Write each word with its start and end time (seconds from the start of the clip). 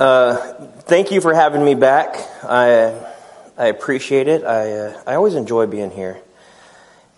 Uh, 0.00 0.54
thank 0.84 1.10
you 1.10 1.20
for 1.20 1.34
having 1.34 1.62
me 1.62 1.74
back. 1.74 2.16
I 2.42 2.98
I 3.58 3.66
appreciate 3.66 4.28
it. 4.28 4.44
I 4.44 4.72
uh, 4.72 5.02
I 5.06 5.14
always 5.16 5.34
enjoy 5.34 5.66
being 5.66 5.90
here, 5.90 6.18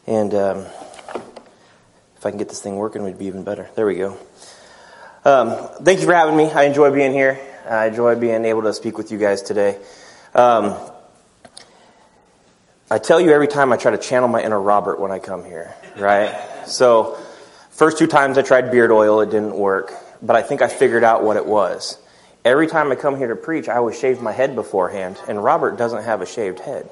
and 0.04 0.34
um, 0.34 0.66
if 2.16 2.26
I 2.26 2.30
can 2.30 2.38
get 2.38 2.48
this 2.48 2.60
thing 2.60 2.74
working, 2.74 3.04
we'd 3.04 3.20
be 3.20 3.26
even 3.26 3.44
better. 3.44 3.70
There 3.76 3.86
we 3.86 3.94
go. 3.94 4.18
Um, 5.24 5.68
thank 5.84 6.00
you 6.00 6.06
for 6.06 6.12
having 6.12 6.36
me. 6.36 6.50
I 6.50 6.64
enjoy 6.64 6.90
being 6.92 7.12
here. 7.12 7.38
I 7.70 7.86
enjoy 7.86 8.16
being 8.16 8.44
able 8.44 8.62
to 8.62 8.74
speak 8.74 8.98
with 8.98 9.12
you 9.12 9.18
guys 9.18 9.42
today. 9.42 9.78
Um, 10.34 10.76
I 12.90 12.98
tell 12.98 13.20
you 13.20 13.30
every 13.30 13.46
time 13.46 13.72
I 13.72 13.76
try 13.76 13.92
to 13.92 13.98
channel 13.98 14.26
my 14.26 14.42
inner 14.42 14.60
Robert 14.60 14.98
when 14.98 15.12
I 15.12 15.20
come 15.20 15.44
here, 15.44 15.72
right? 15.96 16.34
So, 16.66 17.16
first 17.70 17.98
two 17.98 18.08
times 18.08 18.38
I 18.38 18.42
tried 18.42 18.72
beard 18.72 18.90
oil, 18.90 19.20
it 19.20 19.30
didn't 19.30 19.56
work, 19.56 19.92
but 20.20 20.34
I 20.34 20.42
think 20.42 20.62
I 20.62 20.68
figured 20.68 21.04
out 21.04 21.22
what 21.22 21.36
it 21.36 21.46
was. 21.46 21.98
Every 22.44 22.66
time 22.66 22.90
I 22.90 22.96
come 22.96 23.16
here 23.16 23.28
to 23.28 23.36
preach, 23.36 23.68
I 23.68 23.76
always 23.76 23.96
shave 23.96 24.20
my 24.20 24.32
head 24.32 24.56
beforehand, 24.56 25.16
and 25.28 25.42
Robert 25.42 25.76
doesn't 25.76 26.02
have 26.02 26.22
a 26.22 26.26
shaved 26.26 26.58
head. 26.58 26.90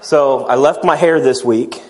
So, 0.00 0.46
I 0.46 0.56
left 0.56 0.82
my 0.82 0.96
hair 0.96 1.20
this 1.20 1.44
week, 1.44 1.80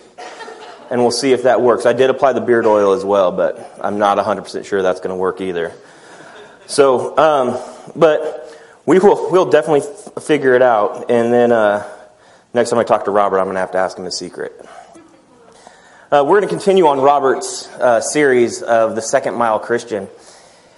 and 0.91 1.01
we'll 1.01 1.11
see 1.11 1.33
if 1.33 1.45
that 1.45 1.63
works. 1.63 1.87
I 1.87 1.95
did 1.95 2.11
apply 2.11 2.35
the 2.35 2.43
beard 2.43 2.67
oil 2.67 2.93
as 2.93 3.07
well, 3.07 3.33
but 3.33 3.79
I'm 3.83 3.99
not 3.99 4.19
100% 4.19 4.67
sure 4.67 4.83
that's 4.83 5.01
going 5.01 5.11
to 5.11 5.17
work 5.17 5.41
either. 5.41 5.73
So, 6.67 7.17
um, 7.17 7.59
but 7.97 8.55
we 8.85 8.99
will 8.99 9.31
we'll 9.31 9.49
definitely 9.49 9.89
f- 9.89 10.23
figure 10.23 10.55
it 10.55 10.61
out, 10.61 11.11
and 11.11 11.33
then 11.33 11.53
uh, 11.53 11.89
next 12.53 12.69
time 12.69 12.79
I 12.79 12.85
talk 12.85 13.07
to 13.07 13.11
Robert, 13.11 13.39
I'm 13.39 13.47
going 13.47 13.55
to 13.55 13.61
have 13.61 13.73
to 13.73 13.79
ask 13.79 13.97
him 13.97 14.05
a 14.05 14.13
secret. 14.13 14.53
Uh, 16.13 16.23
we're 16.27 16.41
going 16.41 16.43
to 16.43 16.55
continue 16.55 16.87
on 16.87 17.01
Robert's 17.01 17.67
uh, 17.69 18.03
series 18.03 18.61
of 18.61 18.95
the 18.95 19.01
Second 19.01 19.37
Mile 19.37 19.59
Christian, 19.59 20.09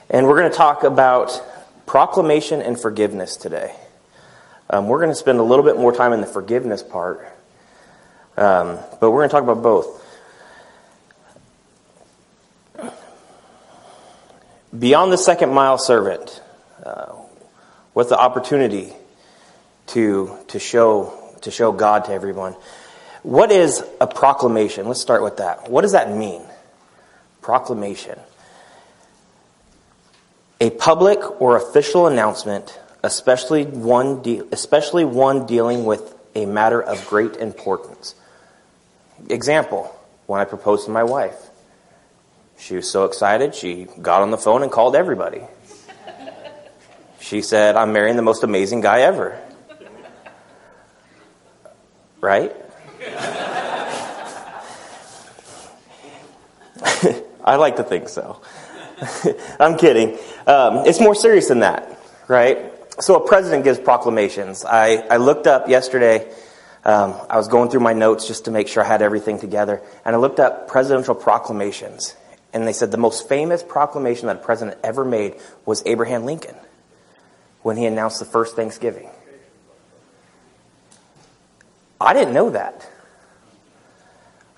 and 0.09 0.29
we're 0.29 0.39
going 0.39 0.53
to 0.53 0.57
talk 0.57 0.85
about 0.85 1.50
proclamation 1.91 2.63
and 2.63 2.81
forgiveness 2.81 3.37
today. 3.37 3.75
Um, 4.73 4.87
we're 4.87 4.99
going 4.99 5.11
to 5.11 5.17
spend 5.17 5.41
a 5.41 5.43
little 5.43 5.65
bit 5.65 5.77
more 5.77 5.93
time 5.93 6.13
in 6.13 6.21
the 6.21 6.27
forgiveness 6.29 6.85
part, 6.85 7.19
um, 8.37 8.79
but 9.01 9.11
we're 9.11 9.27
going 9.27 9.29
to 9.29 9.33
talk 9.33 9.43
about 9.43 9.61
both. 9.61 10.01
Beyond 14.79 15.13
the 15.13 15.19
second 15.19 15.53
mile 15.53 15.79
servant, 15.79 16.41
uh, 16.87 17.13
with 17.93 18.09
the 18.09 18.17
opportunity 18.17 18.93
to, 19.89 20.39
to, 20.47 20.61
show, 20.61 21.13
to 21.41 21.51
show 21.51 21.73
God 21.73 22.05
to 22.05 22.13
everyone. 22.13 22.55
What 23.25 23.51
is 23.51 23.85
a 24.01 24.07
proclamation? 24.07 24.87
Let's 24.87 25.01
start 25.01 25.25
with 25.25 25.39
that. 25.39 25.69
What 25.69 25.81
does 25.81 25.91
that 25.91 26.15
mean? 26.17 26.43
Proclamation. 27.43 28.17
A 30.61 30.71
public 30.71 31.41
or 31.41 31.57
official 31.57 32.07
announcement, 32.07 32.79
especially 33.03 33.65
one, 33.65 34.23
de- 34.23 34.43
especially 34.53 35.05
one 35.05 35.47
dealing 35.47 35.85
with 35.85 36.15
a 36.35 36.47
matter 36.47 36.81
of 36.83 37.07
great 37.07 37.37
importance. 37.37 38.15
Example, 39.29 39.95
when 40.27 40.41
I 40.41 40.45
proposed 40.45 40.85
to 40.85 40.91
my 40.91 41.03
wife. 41.03 41.51
She 42.59 42.77
was 42.77 42.89
so 42.91 43.05
excited, 43.05 43.55
she 43.55 43.87
got 44.01 44.23
on 44.23 44.31
the 44.31 44.39
phone 44.39 44.63
and 44.63 44.71
called 44.71 44.95
everybody. 44.95 45.43
She 47.21 47.43
said, 47.43 47.75
I'm 47.75 47.93
marrying 47.93 48.17
the 48.17 48.23
most 48.23 48.45
amazing 48.45 48.81
guy 48.81 49.01
ever. 49.01 49.39
Right? 52.21 52.55
I 57.45 57.57
like 57.57 57.77
to 57.77 57.83
think 57.83 58.09
so. 58.09 58.41
I'm 59.61 59.77
kidding. 59.77 60.19
Um, 60.47 60.87
it's 60.87 61.01
more 61.01 61.15
serious 61.15 61.49
than 61.49 61.61
that, 61.61 61.99
right? 62.29 62.73
So 63.01 63.17
a 63.17 63.27
president 63.27 63.65
gives 63.65 63.79
proclamations. 63.79 64.65
I, 64.65 64.97
I 64.97 65.17
looked 65.17 65.47
up 65.47 65.69
yesterday, 65.69 66.31
um, 66.85 67.15
I 67.29 67.37
was 67.37 67.49
going 67.49 67.71
through 67.71 67.81
my 67.81 67.93
notes 67.93 68.27
just 68.27 68.47
to 68.47 68.51
make 68.51 68.69
sure 68.69 68.85
I 68.85 68.87
had 68.87 69.03
everything 69.03 69.39
together, 69.39 69.83
and 70.05 70.15
I 70.15 70.19
looked 70.19 70.41
up 70.41 70.69
presidential 70.69 71.15
proclamations. 71.15 72.17
And 72.53 72.67
they 72.67 72.73
said 72.73 72.91
the 72.91 72.99
most 72.99 73.29
famous 73.29 73.63
proclamation 73.63 74.27
that 74.27 74.37
a 74.37 74.41
president 74.41 74.79
ever 74.83 75.05
made 75.05 75.37
was 75.65 75.83
Abraham 75.87 76.25
Lincoln 76.25 76.57
when 77.63 77.77
he 77.77 77.87
announced 77.87 78.19
the 78.19 78.25
first 78.25 78.57
Thanksgiving. 78.57 79.09
I 82.01 82.15
didn't 82.15 82.35
know 82.35 82.51
that. 82.51 82.89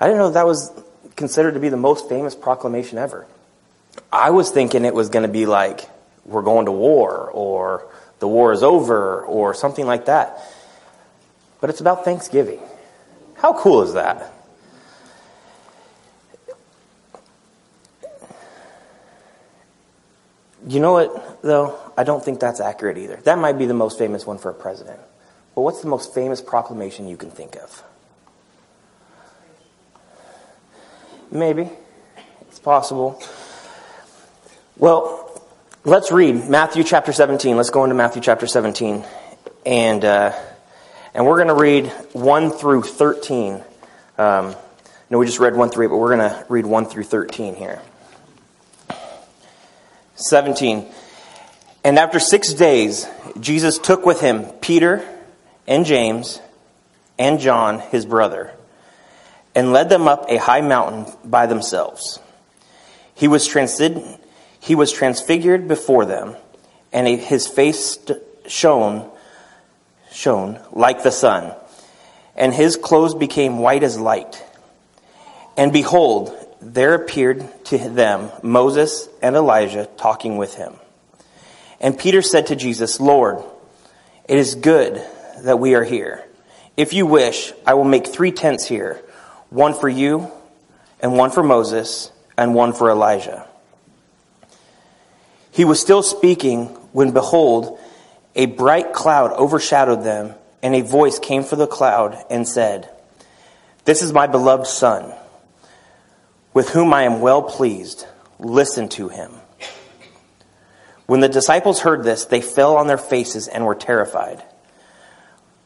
I 0.01 0.07
didn't 0.07 0.19
know 0.19 0.31
that 0.31 0.47
was 0.47 0.73
considered 1.17 1.55
to 1.55 1.61
be 1.61 1.69
the 1.69 1.77
most 1.77 2.09
famous 2.09 2.35
proclamation 2.35 2.99
ever. 2.99 3.27
I 4.13 4.31
was 4.31 4.51
thinking 4.51 4.85
it 4.85 4.95
was 4.95 5.09
going 5.09 5.23
to 5.23 5.33
be 5.33 5.47
like, 5.47 5.89
we're 6.27 6.43
going 6.43 6.67
to 6.67 6.73
war, 6.73 7.31
or 7.31 7.87
the 8.19 8.29
war 8.29 8.53
is 8.53 8.63
over, 8.63 9.23
or 9.23 9.55
something 9.55 9.87
like 9.87 10.05
that. 10.05 10.39
But 11.61 11.71
it's 11.71 11.81
about 11.81 12.05
Thanksgiving. 12.05 12.61
How 13.37 13.59
cool 13.59 13.83
is 13.83 13.95
that? 13.95 14.33
You 20.69 20.79
know 20.79 20.93
what, 20.93 21.43
though? 21.43 21.79
I 21.97 22.05
don't 22.05 22.25
think 22.25 22.39
that's 22.39 22.61
accurate 22.61 22.99
either. 22.99 23.17
That 23.25 23.39
might 23.39 23.59
be 23.59 23.67
the 23.67 23.75
most 23.75 23.99
famous 23.99 24.27
one 24.27 24.39
for 24.39 24.51
a 24.51 24.55
president. 24.55 25.01
But 25.55 25.63
what's 25.63 25.81
the 25.81 25.89
most 25.89 26.15
famous 26.15 26.41
proclamation 26.41 27.09
you 27.09 27.17
can 27.17 27.31
think 27.31 27.57
of? 27.57 27.83
Maybe. 31.31 31.69
It's 32.43 32.59
possible. 32.59 33.21
Well, 34.83 35.41
let's 35.85 36.11
read 36.11 36.49
Matthew 36.49 36.83
chapter 36.83 37.13
17. 37.13 37.57
Let's 37.57 37.71
go 37.71 37.85
into 37.85 37.95
Matthew 37.95 38.21
chapter 38.21 38.49
17. 38.49 39.05
And, 39.65 40.05
uh, 40.05 40.33
and 41.15 41.25
we're 41.25 41.37
going 41.37 41.47
to 41.47 41.55
read 41.55 41.87
1 42.15 42.51
through 42.51 42.83
13. 42.83 43.63
Um, 44.19 44.57
no, 45.09 45.19
we 45.19 45.27
just 45.27 45.39
read 45.39 45.55
1 45.55 45.71
through 45.71 45.87
8, 45.87 45.89
but 45.89 45.99
we're 45.99 46.17
going 46.17 46.29
to 46.29 46.45
read 46.49 46.67
1 46.67 46.87
through 46.87 47.05
13 47.05 47.55
here. 47.55 47.81
17. 50.17 50.85
And 51.85 51.97
after 51.97 52.19
six 52.19 52.53
days, 52.53 53.07
Jesus 53.39 53.79
took 53.79 54.05
with 54.05 54.21
him 54.21 54.47
Peter 54.61 55.09
and 55.69 55.87
James 55.87 56.41
and 57.21 57.39
John, 57.39 57.79
his 57.79 58.05
brother, 58.05 58.51
and 59.55 59.73
led 59.73 59.91
them 59.91 60.09
up 60.09 60.29
a 60.29 60.39
high 60.39 60.61
mountain 60.61 61.07
by 61.25 61.47
themselves. 61.47 62.19
He 63.15 63.29
was, 63.29 63.47
transid- 63.49 64.19
he 64.63 64.77
was 64.77 64.93
transfigured 64.93 65.67
before 65.67 66.05
them, 66.05 66.37
and 66.93 67.09
his 67.09 67.49
face 67.49 67.99
shone, 68.47 69.11
shone 70.13 70.61
like 70.71 71.03
the 71.03 71.11
sun, 71.11 71.53
and 72.37 72.55
his 72.55 72.77
clothes 72.77 73.17
became 73.17 73.59
white 73.59 73.83
as 73.83 73.99
light. 73.99 74.41
And 75.57 75.73
behold, 75.73 76.33
there 76.61 76.95
appeared 76.95 77.45
to 77.65 77.77
them 77.77 78.31
Moses 78.45 79.09
and 79.21 79.35
Elijah 79.35 79.89
talking 79.97 80.37
with 80.37 80.55
him. 80.55 80.75
And 81.81 81.99
Peter 81.99 82.23
said 82.23 82.47
to 82.47 82.57
Jesus, 82.57 83.01
Lord, 83.01 83.43
it 84.29 84.39
is 84.39 84.55
good 84.55 85.05
that 85.41 85.59
we 85.59 85.75
are 85.75 85.83
here. 85.83 86.25
If 86.77 86.93
you 86.93 87.05
wish, 87.05 87.53
I 87.67 87.75
will 87.75 87.83
make 87.83 88.07
three 88.07 88.31
tents 88.31 88.65
here 88.65 89.03
one 89.51 89.75
for 89.75 89.89
you, 89.89 90.31
and 91.01 91.19
one 91.19 91.33
for 91.33 91.43
Moses, 91.43 92.13
and 92.39 92.55
one 92.55 92.73
for 92.73 92.89
Elijah. 92.89 93.49
He 95.53 95.65
was 95.65 95.81
still 95.81 96.03
speaking 96.03 96.67
when, 96.93 97.13
behold, 97.13 97.79
a 98.35 98.47
bright 98.47 98.93
cloud 98.93 99.33
overshadowed 99.33 100.03
them, 100.03 100.35
and 100.63 100.75
a 100.75 100.81
voice 100.81 101.19
came 101.19 101.45
from 101.45 101.61
the 101.61 101.67
cloud 101.67 102.17
and 102.31 102.49
said, 102.49 102.91
This 103.85 104.03
is 104.03 104.13
my 104.13 104.27
beloved 104.27 104.67
Son 104.67 105.13
with 106.55 106.71
whom 106.71 106.93
I 106.93 107.03
am 107.05 107.21
well 107.21 107.43
pleased. 107.43 108.07
Listen 108.39 108.89
to 108.91 109.09
him. 109.09 109.33
When 111.07 111.21
the 111.21 111.29
disciples 111.29 111.81
heard 111.81 112.05
this, 112.05 112.25
they 112.25 112.41
fell 112.41 112.77
on 112.77 112.87
their 112.87 112.99
faces 112.99 113.49
and 113.49 113.67
were 113.67 113.75
terrified. 113.75 114.43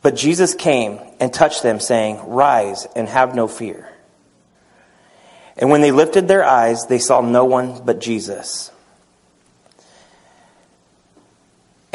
But 0.03 0.17
Jesus 0.17 0.55
came 0.55 0.99
and 1.21 1.33
touched 1.33 1.63
them, 1.63 1.81
saying, 1.81 2.21
Rise 2.27 2.87
and 2.97 3.09
have 3.09 3.35
no 3.35 3.49
fear. 3.49 3.89
And 5.57 5.71
when 5.71 5.81
they 5.81 5.91
lifted 5.91 6.29
their 6.29 6.45
eyes, 6.45 6.87
they 6.87 6.99
saw 6.99 7.21
no 7.21 7.45
one 7.45 7.85
but 7.85 8.01
Jesus. 8.01 8.71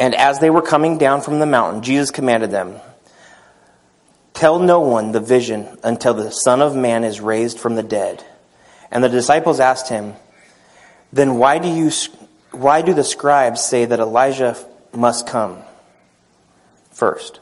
And 0.02 0.16
as 0.16 0.40
they 0.40 0.50
were 0.50 0.62
coming 0.62 0.98
down 0.98 1.20
from 1.20 1.38
the 1.38 1.46
mountain, 1.46 1.80
Jesus 1.80 2.10
commanded 2.10 2.50
them, 2.50 2.80
Tell 4.34 4.58
no 4.58 4.80
one 4.80 5.12
the 5.12 5.20
vision 5.20 5.78
until 5.84 6.12
the 6.12 6.32
Son 6.32 6.60
of 6.60 6.74
Man 6.74 7.04
is 7.04 7.20
raised 7.20 7.60
from 7.60 7.76
the 7.76 7.84
dead. 7.84 8.24
And 8.90 9.04
the 9.04 9.08
disciples 9.08 9.60
asked 9.60 9.90
him, 9.90 10.14
Then 11.12 11.36
why 11.36 11.58
do, 11.58 11.68
you, 11.68 11.92
why 12.50 12.82
do 12.82 12.94
the 12.94 13.04
scribes 13.04 13.64
say 13.64 13.84
that 13.84 14.00
Elijah 14.00 14.56
must 14.92 15.28
come 15.28 15.62
first? 16.90 17.38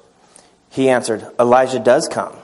He 0.69 0.91
answered, 0.91 1.27
Elijah 1.41 1.79
does 1.79 2.09
come, 2.09 2.37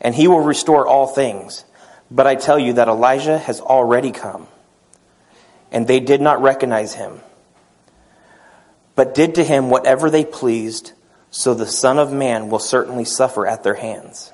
and 0.00 0.14
he 0.14 0.28
will 0.28 0.42
restore 0.42 0.86
all 0.86 1.08
things. 1.08 1.64
But 2.08 2.28
I 2.28 2.36
tell 2.36 2.60
you 2.60 2.74
that 2.74 2.86
Elijah 2.86 3.38
has 3.38 3.60
already 3.60 4.12
come, 4.12 4.46
and 5.72 5.88
they 5.88 5.98
did 5.98 6.20
not 6.20 6.40
recognize 6.40 6.94
him, 6.94 7.18
but 8.94 9.14
did 9.14 9.34
to 9.36 9.44
him 9.44 9.70
whatever 9.70 10.10
they 10.10 10.24
pleased, 10.24 10.92
so 11.30 11.54
the 11.54 11.66
Son 11.66 11.98
of 11.98 12.12
Man 12.12 12.48
will 12.48 12.58
certainly 12.58 13.04
suffer 13.04 13.46
at 13.46 13.62
their 13.62 13.74
hands. 13.74 14.32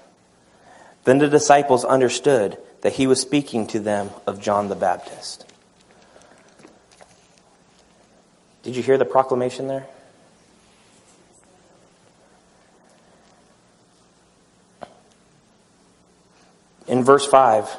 Then 1.05 1.19
the 1.19 1.29
disciples 1.29 1.85
understood 1.85 2.59
that 2.83 2.95
he 2.95 3.07
was 3.07 3.21
speaking 3.21 3.67
to 3.69 3.81
them 3.81 4.11
of 4.27 4.41
John 4.41 4.69
the 4.69 4.75
Baptist. 4.75 5.47
Did 8.63 8.77
you 8.77 8.83
hear 8.83 8.99
the 8.99 9.05
proclamation 9.05 9.69
there? 9.69 9.87
In 16.87 17.05
verse 17.05 17.25
5, 17.25 17.71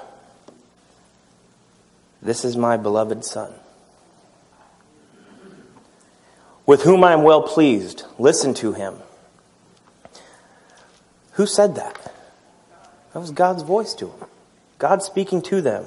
this 2.21 2.45
is 2.45 2.55
my 2.55 2.77
beloved 2.77 3.25
Son, 3.25 3.53
with 6.71 6.83
whom 6.83 7.03
I 7.03 7.12
am 7.12 7.23
well 7.23 7.41
pleased. 7.41 8.06
Listen 8.18 8.53
to 8.53 8.71
him. 8.71 8.95
Who 11.33 11.45
said 11.45 11.75
that? 11.75 12.13
That 13.12 13.19
was 13.19 13.31
God's 13.31 13.62
voice 13.62 13.94
to 13.95 14.07
him. 14.07 14.29
God 14.77 15.03
speaking 15.03 15.41
to 15.41 15.59
them. 15.59 15.83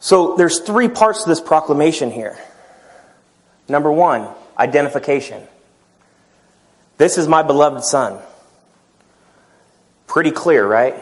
So 0.00 0.34
there's 0.34 0.58
three 0.58 0.88
parts 0.88 1.22
to 1.22 1.28
this 1.28 1.40
proclamation 1.40 2.10
here. 2.10 2.36
Number 3.68 3.92
one, 3.92 4.26
identification. 4.58 5.40
This 6.98 7.18
is 7.18 7.28
my 7.28 7.44
beloved 7.44 7.84
son. 7.84 8.20
Pretty 10.08 10.32
clear, 10.32 10.66
right? 10.66 10.96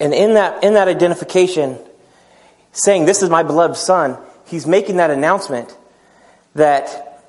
And 0.00 0.12
in 0.12 0.34
that, 0.34 0.64
in 0.64 0.74
that 0.74 0.88
identification, 0.88 1.78
saying, 2.72 3.04
This 3.04 3.22
is 3.22 3.30
my 3.30 3.42
beloved 3.42 3.76
son, 3.76 4.18
he's 4.46 4.66
making 4.66 4.96
that 4.96 5.10
announcement 5.10 5.76
that 6.54 7.24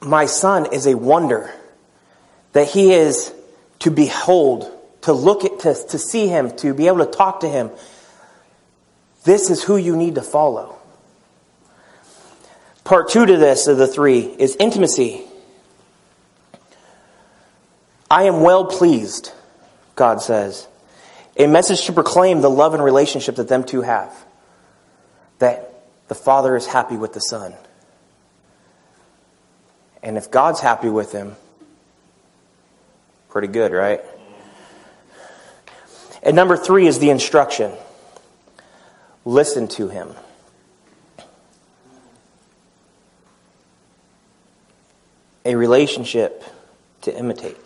my 0.00 0.26
son 0.26 0.72
is 0.72 0.86
a 0.86 0.96
wonder, 0.96 1.52
that 2.52 2.68
he 2.68 2.92
is 2.92 3.32
to 3.80 3.90
behold, 3.90 4.70
to 5.02 5.12
look 5.12 5.44
at, 5.44 5.60
to, 5.60 5.74
to 5.88 5.98
see 5.98 6.28
him, 6.28 6.50
to 6.56 6.74
be 6.74 6.86
able 6.86 7.04
to 7.04 7.10
talk 7.10 7.40
to 7.40 7.48
him. 7.48 7.70
This 9.24 9.50
is 9.50 9.62
who 9.62 9.76
you 9.76 9.96
need 9.96 10.14
to 10.14 10.22
follow. 10.22 10.78
Part 12.84 13.08
two 13.10 13.26
to 13.26 13.36
this 13.36 13.66
of 13.66 13.78
the 13.78 13.88
three 13.88 14.20
is 14.20 14.56
intimacy. 14.60 15.24
I 18.08 18.24
am 18.24 18.42
well 18.42 18.66
pleased, 18.66 19.32
God 19.96 20.22
says. 20.22 20.68
A 21.36 21.48
message 21.48 21.86
to 21.86 21.92
proclaim 21.92 22.40
the 22.40 22.48
love 22.48 22.74
and 22.74 22.82
relationship 22.82 23.34
that 23.36 23.48
them 23.48 23.64
two 23.64 23.82
have. 23.82 24.25
That 25.38 25.82
the 26.08 26.14
Father 26.14 26.56
is 26.56 26.66
happy 26.66 26.96
with 26.96 27.12
the 27.12 27.20
Son. 27.20 27.54
And 30.02 30.16
if 30.16 30.30
God's 30.30 30.60
happy 30.60 30.88
with 30.88 31.12
him, 31.12 31.36
pretty 33.28 33.48
good, 33.48 33.72
right? 33.72 34.00
And 36.22 36.34
number 36.36 36.56
three 36.56 36.86
is 36.86 36.98
the 36.98 37.10
instruction 37.10 37.72
listen 39.24 39.66
to 39.66 39.88
him. 39.88 40.14
A 45.44 45.54
relationship 45.54 46.44
to 47.02 47.16
imitate. 47.16 47.56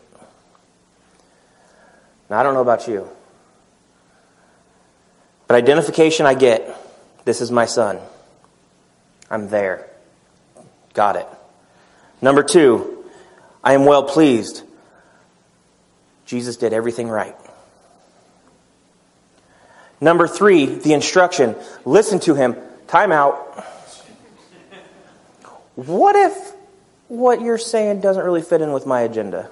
Now, 2.29 2.41
I 2.41 2.43
don't 2.43 2.55
know 2.55 2.61
about 2.61 2.89
you, 2.89 3.09
but 5.47 5.57
identification 5.57 6.27
I 6.27 6.35
get. 6.35 6.80
This 7.25 7.41
is 7.41 7.51
my 7.51 7.67
son. 7.67 7.99
I'm 9.31 9.49
there. 9.49 9.89
Got 10.95 11.17
it. 11.17 11.27
Number 12.23 12.43
two, 12.43 13.05
I 13.63 13.75
am 13.75 13.85
well 13.85 14.03
pleased. 14.03 14.63
Jesus 16.27 16.57
did 16.57 16.73
everything 16.73 17.09
right. 17.09 17.37
Number 20.01 20.27
three, 20.27 20.67
the 20.67 20.95
instruction 20.95 21.57
listen 21.85 22.21
to 22.21 22.35
him. 22.35 22.57
Time 22.89 23.13
out. 23.13 23.37
What 25.75 26.17
if 26.17 26.53
what 27.09 27.41
you're 27.41 27.59
saying 27.59 28.01
doesn't 28.01 28.25
really 28.25 28.43
fit 28.43 28.61
in 28.63 28.73
with 28.73 28.87
my 28.87 29.01
agenda? 29.01 29.51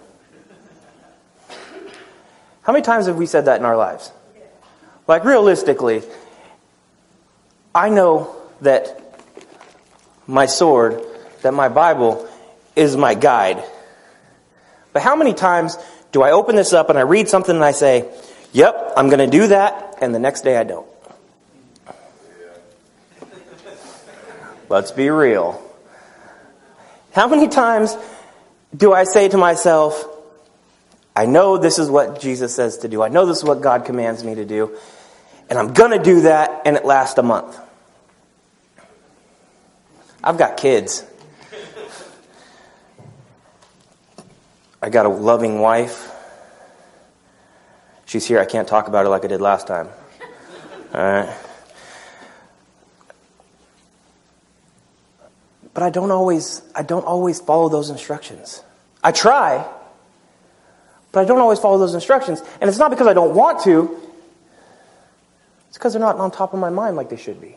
How 2.62 2.72
many 2.72 2.82
times 2.82 3.06
have 3.06 3.16
we 3.16 3.26
said 3.26 3.46
that 3.46 3.60
in 3.60 3.66
our 3.66 3.76
lives? 3.76 4.12
Like, 5.06 5.24
realistically, 5.24 6.02
I 7.74 7.88
know 7.88 8.34
that 8.60 9.16
my 10.26 10.46
sword, 10.46 11.02
that 11.42 11.54
my 11.54 11.68
Bible 11.68 12.28
is 12.74 12.96
my 12.96 13.14
guide. 13.14 13.62
But 14.92 15.02
how 15.02 15.16
many 15.16 15.34
times 15.34 15.76
do 16.12 16.22
I 16.22 16.32
open 16.32 16.56
this 16.56 16.72
up 16.72 16.90
and 16.90 16.98
I 16.98 17.02
read 17.02 17.28
something 17.28 17.54
and 17.54 17.64
I 17.64 17.72
say, 17.72 18.08
yep, 18.52 18.92
I'm 18.96 19.08
going 19.08 19.18
to 19.18 19.38
do 19.38 19.48
that, 19.48 19.98
and 20.00 20.14
the 20.14 20.18
next 20.18 20.42
day 20.42 20.56
I 20.56 20.64
don't? 20.64 20.86
Let's 24.68 24.90
be 24.90 25.08
real. 25.08 25.62
How 27.12 27.26
many 27.26 27.48
times 27.48 27.96
do 28.76 28.92
I 28.92 29.04
say 29.04 29.28
to 29.28 29.38
myself, 29.38 30.04
I 31.16 31.26
know 31.26 31.56
this 31.58 31.78
is 31.78 31.90
what 31.90 32.20
Jesus 32.20 32.54
says 32.54 32.78
to 32.78 32.88
do. 32.88 33.02
I 33.02 33.08
know 33.08 33.26
this 33.26 33.38
is 33.38 33.44
what 33.44 33.60
God 33.60 33.84
commands 33.86 34.22
me 34.22 34.34
to 34.34 34.44
do. 34.44 34.78
And 35.48 35.58
I'm 35.58 35.72
going 35.72 35.92
to 35.92 36.02
do 36.02 36.22
that, 36.22 36.62
and 36.64 36.76
it 36.76 36.84
lasts 36.84 37.18
a 37.18 37.22
month. 37.22 37.58
I've 40.22 40.36
got 40.36 40.56
kids. 40.56 41.04
I 44.82 44.90
got 44.90 45.06
a 45.06 45.08
loving 45.08 45.60
wife. 45.60 46.12
She's 48.06 48.26
here. 48.26 48.38
I 48.38 48.44
can't 48.44 48.68
talk 48.68 48.88
about 48.88 49.04
her 49.04 49.10
like 49.10 49.24
I 49.24 49.28
did 49.28 49.40
last 49.40 49.66
time. 49.66 49.88
All 50.94 51.00
right. 51.00 51.36
But 55.74 55.82
I 55.82 55.90
don't 55.90 56.10
always 56.10 56.62
I 56.74 56.82
don't 56.82 57.04
always 57.04 57.40
follow 57.40 57.68
those 57.68 57.90
instructions. 57.90 58.62
I 59.04 59.12
try, 59.12 59.64
but 61.12 61.20
I 61.20 61.24
don't 61.24 61.38
always 61.38 61.58
follow 61.58 61.78
those 61.78 61.94
instructions. 61.94 62.42
And 62.60 62.68
it's 62.68 62.78
not 62.78 62.90
because 62.90 63.06
I 63.06 63.12
don't 63.12 63.34
want 63.34 63.62
to, 63.64 63.96
because 65.78 65.92
they're 65.92 66.00
not 66.00 66.16
on 66.16 66.32
top 66.32 66.52
of 66.52 66.58
my 66.58 66.70
mind 66.70 66.96
like 66.96 67.08
they 67.08 67.16
should 67.16 67.40
be. 67.40 67.56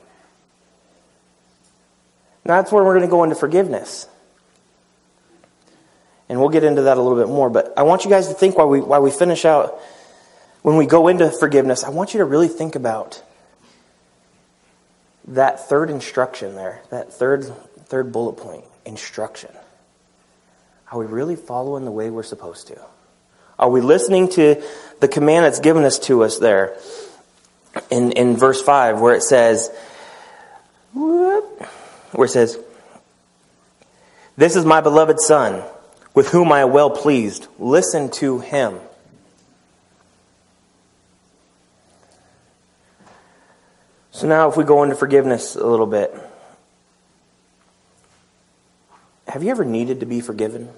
Now 2.46 2.62
that's 2.62 2.72
where 2.72 2.84
we're 2.84 2.94
going 2.94 3.08
to 3.08 3.12
go 3.12 3.24
into 3.24 3.36
forgiveness. 3.36 4.08
And 6.30 6.40
we'll 6.40 6.50
get 6.50 6.64
into 6.64 6.84
that 6.84 6.98
a 6.98 7.02
little 7.02 7.18
bit 7.18 7.28
more. 7.28 7.50
But 7.50 7.74
I 7.76 7.82
want 7.82 8.04
you 8.04 8.12
guys 8.12 8.28
to 8.28 8.36
think 8.36 8.58
while 8.58 8.70
we, 8.70 8.80
while 8.80 9.02
we 9.02 9.10
finish 9.10 9.44
out, 9.44 9.82
when 10.62 10.78
we 10.78 10.86
go 10.86 11.08
into 11.08 11.32
forgiveness, 11.32 11.84
I 11.84 11.90
want 11.90 12.14
you 12.14 12.20
to 12.20 12.26
really 12.26 12.48
think 12.48 12.76
about 12.76 13.24
that 15.30 15.68
third 15.68 15.90
instruction 15.90 16.56
there, 16.56 16.84
that 16.92 17.12
third, 17.12 17.46
third 17.86 18.12
bullet 18.12 18.34
point 18.34 18.66
instruction. 18.86 19.50
Are 20.92 21.00
we 21.00 21.08
really 21.08 21.36
following 21.36 21.86
the 21.86 21.92
way 21.92 22.12
we're 22.12 22.22
supposed 22.22 22.68
to? 22.68 22.80
Are 23.58 23.70
we 23.70 23.82
listening 23.82 24.30
to 24.30 24.62
the 25.00 25.08
command 25.08 25.46
that's 25.46 25.60
given 25.60 25.84
us 25.84 25.98
to 26.00 26.24
us 26.24 26.38
there 26.38 26.78
in, 27.90 28.12
in 28.12 28.38
verse 28.38 28.62
5 28.62 29.00
where 29.00 29.16
it 29.16 29.24
says, 29.24 29.70
where 30.94 32.26
it 32.26 32.30
says, 32.30 32.60
This 34.38 34.56
is 34.56 34.66
my 34.66 34.82
beloved 34.82 35.20
Son, 35.20 35.64
with 36.14 36.30
whom 36.30 36.52
I 36.52 36.62
am 36.62 36.72
well 36.72 36.90
pleased. 36.90 37.48
Listen 37.60 38.10
to 38.12 38.40
him. 38.40 38.80
So 44.12 44.28
now, 44.28 44.50
if 44.50 44.58
we 44.58 44.64
go 44.64 44.84
into 44.84 44.96
forgiveness 44.96 45.56
a 45.56 45.66
little 45.66 45.88
bit, 45.88 46.14
have 49.28 49.42
you 49.42 49.50
ever 49.50 49.66
needed 49.66 50.02
to 50.02 50.06
be 50.06 50.22
forgiven? 50.22 50.70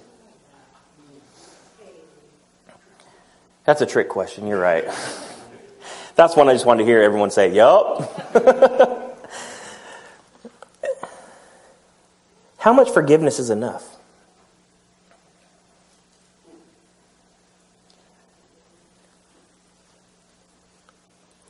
That's 3.64 3.80
a 3.80 3.86
trick 3.86 4.08
question. 4.08 4.46
You're 4.46 4.60
right. 4.60 4.84
That's 6.16 6.36
one 6.36 6.48
I 6.48 6.52
just 6.52 6.64
wanted 6.64 6.84
to 6.84 6.86
hear 6.86 7.02
everyone 7.02 7.30
say, 7.30 7.52
Yup. 7.52 8.10
How 12.58 12.72
much 12.72 12.90
forgiveness 12.90 13.38
is 13.38 13.50
enough? 13.50 13.94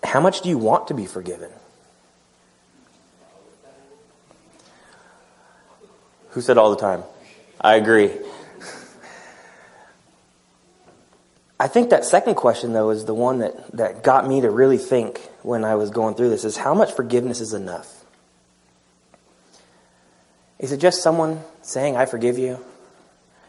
How 0.02 0.20
much 0.20 0.40
do 0.40 0.48
you 0.48 0.58
want 0.58 0.88
to 0.88 0.94
be 0.94 1.06
forgiven? 1.06 1.50
Who 6.30 6.40
said 6.40 6.58
all 6.58 6.70
the 6.70 6.76
time? 6.76 7.04
I 7.60 7.76
agree. 7.76 8.10
I 11.58 11.68
think 11.68 11.90
that 11.90 12.04
second 12.04 12.34
question, 12.34 12.72
though, 12.72 12.90
is 12.90 13.04
the 13.04 13.14
one 13.14 13.38
that, 13.38 13.70
that 13.72 14.02
got 14.02 14.26
me 14.26 14.40
to 14.40 14.50
really 14.50 14.78
think 14.78 15.18
when 15.42 15.64
I 15.64 15.76
was 15.76 15.90
going 15.90 16.14
through 16.14 16.30
this 16.30 16.44
is 16.44 16.56
how 16.56 16.74
much 16.74 16.92
forgiveness 16.92 17.40
is 17.40 17.52
enough? 17.52 18.04
Is 20.58 20.72
it 20.72 20.78
just 20.78 21.02
someone 21.02 21.40
saying, 21.62 21.96
I 21.96 22.06
forgive 22.06 22.38
you? 22.38 22.58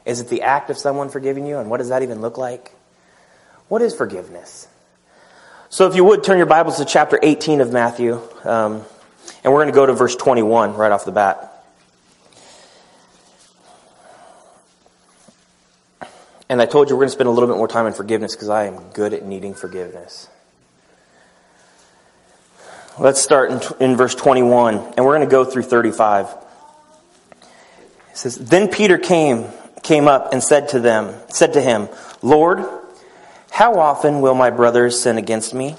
Is 0.05 0.21
it 0.21 0.29
the 0.29 0.43
act 0.43 0.69
of 0.69 0.77
someone 0.77 1.09
forgiving 1.09 1.47
you? 1.47 1.57
And 1.57 1.69
what 1.69 1.77
does 1.77 1.89
that 1.89 2.03
even 2.03 2.21
look 2.21 2.37
like? 2.37 2.71
What 3.69 3.81
is 3.81 3.95
forgiveness? 3.95 4.67
So, 5.69 5.87
if 5.87 5.95
you 5.95 6.03
would 6.03 6.23
turn 6.23 6.37
your 6.37 6.45
Bibles 6.45 6.77
to 6.77 6.85
chapter 6.85 7.19
18 7.21 7.59
of 7.59 7.73
Matthew, 7.73 8.21
um, 8.43 8.83
and 9.43 9.51
we're 9.51 9.63
going 9.63 9.67
to 9.67 9.73
go 9.73 9.85
to 9.85 9.93
verse 9.93 10.15
21 10.15 10.75
right 10.75 10.91
off 10.91 11.05
the 11.05 11.11
bat. 11.11 11.54
And 16.47 16.61
I 16.61 16.65
told 16.65 16.89
you 16.89 16.95
we're 16.95 17.01
going 17.01 17.09
to 17.09 17.13
spend 17.13 17.27
a 17.27 17.31
little 17.31 17.49
bit 17.49 17.57
more 17.57 17.67
time 17.67 17.85
on 17.85 17.93
forgiveness 17.93 18.35
because 18.35 18.49
I 18.49 18.65
am 18.65 18.89
good 18.91 19.13
at 19.13 19.25
needing 19.25 19.55
forgiveness. 19.55 20.29
Let's 22.99 23.19
start 23.19 23.51
in, 23.51 23.91
in 23.91 23.97
verse 23.97 24.15
21, 24.15 24.75
and 24.75 25.05
we're 25.05 25.17
going 25.17 25.27
to 25.27 25.31
go 25.31 25.43
through 25.43 25.63
35. 25.63 26.27
It 28.11 28.17
says, 28.17 28.35
Then 28.35 28.69
Peter 28.69 28.97
came, 28.97 29.47
came 29.83 30.07
up 30.07 30.31
and 30.31 30.41
said 30.41 30.69
to 30.69 30.79
them, 30.79 31.13
said 31.29 31.53
to 31.53 31.61
him, 31.61 31.89
Lord, 32.21 32.63
how 33.51 33.79
often 33.79 34.21
will 34.21 34.35
my 34.35 34.49
brother 34.49 34.89
sin 34.91 35.17
against 35.17 35.53
me 35.53 35.75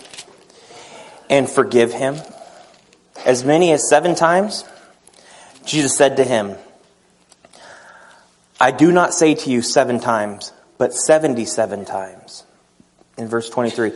and 1.31 1.49
forgive 1.49 1.93
him? 1.93 2.17
As 3.25 3.45
many 3.45 3.73
as 3.73 3.89
seven 3.89 4.15
times? 4.15 4.65
Jesus 5.65 5.97
said 5.97 6.19
to 6.19 6.25
him, 6.25 6.57
I 8.61 8.73
do 8.73 8.93
not 8.93 9.15
say 9.15 9.35
to 9.35 9.51
you 9.51 9.63
seven 9.63 10.01
times, 10.01 10.53
but 10.79 10.93
77 10.93 11.85
times. 11.85 12.45
In 13.17 13.29
verse 13.29 13.49
23. 13.49 13.93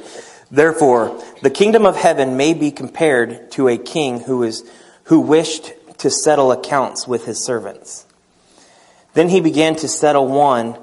Therefore, 0.51 1.23
the 1.43 1.51
kingdom 1.51 1.87
of 1.87 1.97
heaven 1.97 2.37
may 2.37 2.55
be 2.55 2.71
compared 2.71 3.53
to 3.53 3.69
a 3.69 3.77
king 3.77 4.21
who 4.21 4.43
is, 4.43 4.69
who 5.05 5.21
wished 5.21 5.73
to 5.99 6.11
settle 6.11 6.51
accounts 6.51 7.07
with 7.07 7.27
his 7.27 7.45
servants. 7.45 8.07
Then 9.15 9.29
he 9.29 9.41
began 9.41 9.77
to 9.77 9.89
settle 9.89 10.27
one, 10.27 10.77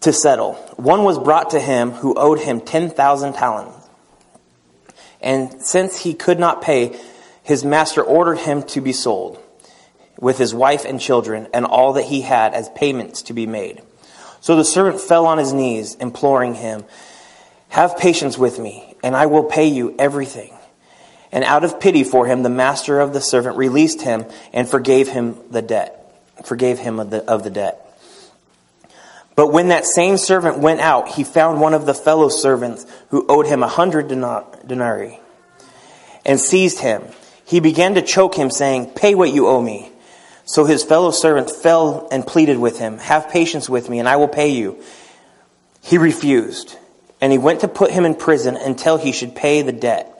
to 0.00 0.12
settle. 0.12 0.54
One 0.76 1.04
was 1.04 1.18
brought 1.18 1.50
to 1.50 1.60
him 1.60 1.92
who 1.92 2.14
owed 2.14 2.40
him 2.40 2.60
10,000 2.60 3.32
talents. 3.32 3.88
And 5.20 5.62
since 5.62 5.98
he 5.98 6.14
could 6.14 6.38
not 6.38 6.62
pay, 6.62 6.98
his 7.42 7.64
master 7.64 8.02
ordered 8.02 8.38
him 8.38 8.62
to 8.64 8.80
be 8.80 8.92
sold 8.92 9.40
with 10.18 10.38
his 10.38 10.54
wife 10.54 10.84
and 10.84 11.00
children 11.00 11.48
and 11.52 11.64
all 11.64 11.94
that 11.94 12.04
he 12.04 12.20
had 12.20 12.54
as 12.54 12.68
payments 12.70 13.22
to 13.22 13.32
be 13.32 13.46
made. 13.46 13.82
So 14.46 14.54
the 14.54 14.64
servant 14.64 15.00
fell 15.00 15.26
on 15.26 15.38
his 15.38 15.52
knees, 15.52 15.96
imploring 15.96 16.54
him, 16.54 16.84
Have 17.66 17.98
patience 17.98 18.38
with 18.38 18.60
me, 18.60 18.94
and 19.02 19.16
I 19.16 19.26
will 19.26 19.42
pay 19.42 19.66
you 19.66 19.96
everything. 19.98 20.54
And 21.32 21.42
out 21.42 21.64
of 21.64 21.80
pity 21.80 22.04
for 22.04 22.28
him, 22.28 22.44
the 22.44 22.48
master 22.48 23.00
of 23.00 23.12
the 23.12 23.20
servant 23.20 23.56
released 23.56 24.02
him 24.02 24.24
and 24.52 24.68
forgave 24.68 25.08
him 25.08 25.34
the 25.50 25.62
debt, 25.62 26.16
forgave 26.44 26.78
him 26.78 27.00
of 27.00 27.10
the, 27.10 27.24
of 27.24 27.42
the 27.42 27.50
debt. 27.50 27.98
But 29.34 29.52
when 29.52 29.66
that 29.70 29.84
same 29.84 30.16
servant 30.16 30.60
went 30.60 30.78
out, 30.78 31.08
he 31.08 31.24
found 31.24 31.60
one 31.60 31.74
of 31.74 31.84
the 31.84 31.92
fellow 31.92 32.28
servants 32.28 32.86
who 33.08 33.26
owed 33.28 33.46
him 33.46 33.64
a 33.64 33.68
hundred 33.68 34.06
denarii 34.06 35.18
and 36.24 36.38
seized 36.38 36.78
him. 36.78 37.02
He 37.44 37.58
began 37.58 37.96
to 37.96 38.00
choke 38.00 38.36
him, 38.36 38.52
saying, 38.52 38.90
Pay 38.90 39.16
what 39.16 39.32
you 39.32 39.48
owe 39.48 39.60
me. 39.60 39.90
So 40.46 40.64
his 40.64 40.84
fellow 40.84 41.10
servant 41.10 41.50
fell 41.50 42.08
and 42.12 42.24
pleaded 42.24 42.58
with 42.58 42.78
him, 42.78 42.98
Have 42.98 43.30
patience 43.30 43.68
with 43.68 43.90
me, 43.90 43.98
and 43.98 44.08
I 44.08 44.16
will 44.16 44.28
pay 44.28 44.50
you. 44.50 44.80
He 45.82 45.98
refused, 45.98 46.78
and 47.20 47.32
he 47.32 47.38
went 47.38 47.60
to 47.60 47.68
put 47.68 47.90
him 47.90 48.04
in 48.04 48.14
prison 48.14 48.56
until 48.56 48.96
he 48.96 49.10
should 49.10 49.34
pay 49.34 49.62
the 49.62 49.72
debt. 49.72 50.12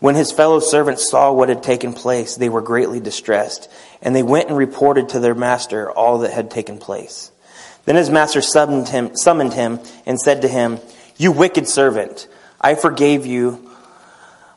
When 0.00 0.16
his 0.16 0.32
fellow 0.32 0.58
servants 0.58 1.08
saw 1.08 1.32
what 1.32 1.48
had 1.48 1.62
taken 1.62 1.92
place, 1.92 2.34
they 2.34 2.48
were 2.48 2.60
greatly 2.60 2.98
distressed, 2.98 3.70
and 4.02 4.14
they 4.14 4.24
went 4.24 4.48
and 4.48 4.56
reported 4.56 5.10
to 5.10 5.20
their 5.20 5.36
master 5.36 5.90
all 5.90 6.18
that 6.18 6.32
had 6.32 6.50
taken 6.50 6.78
place. 6.78 7.30
Then 7.84 7.94
his 7.94 8.10
master 8.10 8.42
summoned 8.42 8.88
him, 8.88 9.16
summoned 9.16 9.52
him 9.52 9.78
and 10.04 10.20
said 10.20 10.42
to 10.42 10.48
him, 10.48 10.78
You 11.16 11.30
wicked 11.30 11.68
servant, 11.68 12.26
I 12.60 12.74
forgave 12.74 13.24
you 13.24 13.70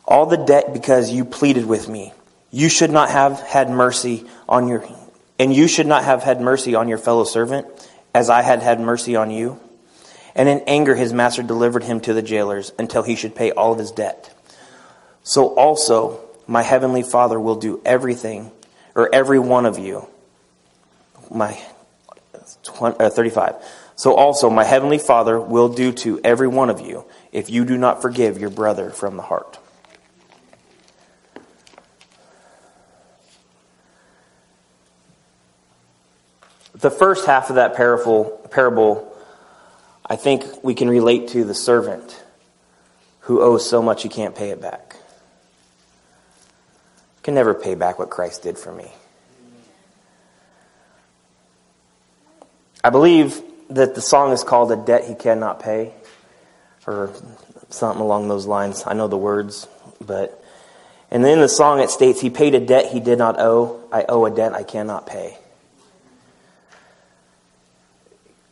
all 0.05 0.25
the 0.25 0.37
debt 0.37 0.73
because 0.73 1.11
you 1.11 1.23
pleaded 1.23 1.65
with 1.65 1.87
me. 1.87 2.13
You 2.51 2.67
should 2.67 2.91
not 2.91 3.09
have 3.09 3.39
had 3.39 3.69
mercy 3.69 4.25
on 4.47 4.67
your, 4.67 4.85
and 5.39 5.53
you 5.53 5.67
should 5.67 5.87
not 5.87 6.03
have 6.03 6.23
had 6.23 6.41
mercy 6.41 6.75
on 6.75 6.89
your 6.89 6.97
fellow 6.97 7.23
servant 7.23 7.65
as 8.13 8.29
I 8.29 8.41
had 8.41 8.61
had 8.61 8.79
mercy 8.79 9.15
on 9.15 9.31
you. 9.31 9.59
And 10.35 10.47
in 10.47 10.61
anger, 10.67 10.95
his 10.95 11.13
master 11.13 11.43
delivered 11.43 11.83
him 11.83 11.99
to 12.01 12.13
the 12.13 12.21
jailers 12.21 12.71
until 12.77 13.03
he 13.03 13.15
should 13.15 13.35
pay 13.35 13.51
all 13.51 13.73
of 13.73 13.79
his 13.79 13.91
debt. 13.91 14.33
So 15.23 15.55
also, 15.55 16.19
my 16.47 16.61
heavenly 16.61 17.03
Father 17.03 17.39
will 17.39 17.55
do 17.55 17.81
everything, 17.85 18.51
or 18.95 19.13
every 19.13 19.39
one 19.39 19.65
of 19.65 19.79
you. 19.79 20.07
My 21.29 21.57
uh, 22.81 23.09
35. 23.09 23.55
So 23.95 24.15
also, 24.15 24.49
my 24.49 24.63
heavenly 24.63 24.97
Father 24.97 25.39
will 25.39 25.69
do 25.69 25.91
to 25.93 26.19
every 26.23 26.47
one 26.47 26.69
of 26.69 26.81
you 26.81 27.05
if 27.31 27.49
you 27.49 27.63
do 27.63 27.77
not 27.77 28.01
forgive 28.01 28.39
your 28.39 28.49
brother 28.49 28.89
from 28.89 29.15
the 29.15 29.23
heart. 29.23 29.59
The 36.81 36.91
first 36.91 37.27
half 37.27 37.49
of 37.49 37.55
that 37.55 37.75
parable, 37.75 38.25
parable, 38.49 39.15
I 40.05 40.15
think 40.15 40.63
we 40.63 40.73
can 40.73 40.89
relate 40.89 41.29
to 41.29 41.43
the 41.43 41.53
servant 41.53 42.21
who 43.21 43.39
owes 43.39 43.69
so 43.69 43.83
much 43.83 44.01
he 44.01 44.09
can't 44.09 44.35
pay 44.35 44.49
it 44.49 44.59
back. 44.59 44.95
Can 47.21 47.35
never 47.35 47.53
pay 47.53 47.75
back 47.75 47.99
what 47.99 48.09
Christ 48.09 48.41
did 48.41 48.57
for 48.57 48.71
me. 48.71 48.91
I 52.83 52.89
believe 52.89 53.39
that 53.69 53.93
the 53.93 54.01
song 54.01 54.31
is 54.31 54.43
called 54.43 54.71
A 54.71 54.75
Debt 54.75 55.05
He 55.07 55.13
Cannot 55.13 55.59
Pay, 55.59 55.93
or 56.87 57.13
something 57.69 58.01
along 58.01 58.27
those 58.27 58.47
lines. 58.47 58.83
I 58.87 58.93
know 58.93 59.07
the 59.07 59.17
words, 59.17 59.67
but. 59.99 60.43
And 61.11 61.23
then 61.23 61.33
in 61.33 61.39
the 61.41 61.49
song 61.49 61.79
it 61.79 61.91
states, 61.91 62.21
He 62.21 62.31
paid 62.31 62.55
a 62.55 62.59
debt 62.59 62.91
he 62.91 62.99
did 62.99 63.19
not 63.19 63.39
owe. 63.39 63.87
I 63.91 64.05
owe 64.09 64.25
a 64.25 64.31
debt 64.31 64.53
I 64.53 64.63
cannot 64.63 65.05
pay. 65.05 65.37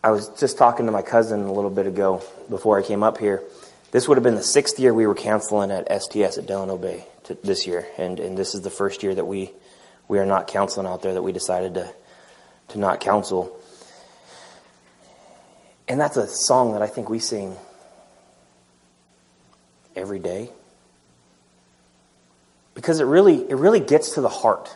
I 0.01 0.11
was 0.11 0.29
just 0.39 0.57
talking 0.57 0.85
to 0.85 0.91
my 0.93 1.01
cousin 1.01 1.41
a 1.43 1.51
little 1.51 1.69
bit 1.69 1.85
ago 1.85 2.23
before 2.49 2.79
I 2.79 2.83
came 2.83 3.03
up 3.03 3.17
here. 3.17 3.43
This 3.91 4.07
would 4.07 4.15
have 4.15 4.23
been 4.23 4.35
the 4.35 4.43
sixth 4.43 4.79
year 4.79 4.93
we 4.93 5.05
were 5.05 5.15
counseling 5.15 5.71
at 5.71 6.01
STS 6.01 6.37
at 6.37 6.45
Delano 6.45 6.77
Bay 6.77 7.05
to, 7.25 7.33
this 7.43 7.67
year, 7.67 7.85
and 7.97 8.19
and 8.19 8.37
this 8.37 8.55
is 8.55 8.61
the 8.61 8.69
first 8.69 9.03
year 9.03 9.13
that 9.13 9.25
we 9.25 9.51
we 10.07 10.19
are 10.19 10.25
not 10.25 10.47
counseling 10.47 10.87
out 10.87 11.01
there. 11.01 11.13
That 11.13 11.21
we 11.21 11.33
decided 11.33 11.73
to 11.73 11.93
to 12.69 12.79
not 12.79 13.01
counsel, 13.01 13.59
and 15.87 15.99
that's 15.99 16.15
a 16.15 16.27
song 16.27 16.73
that 16.73 16.81
I 16.81 16.87
think 16.87 17.09
we 17.09 17.19
sing 17.19 17.57
every 19.97 20.19
day 20.19 20.49
because 22.73 23.01
it 23.01 23.05
really 23.05 23.41
it 23.49 23.55
really 23.55 23.81
gets 23.81 24.11
to 24.11 24.21
the 24.21 24.29
heart. 24.29 24.73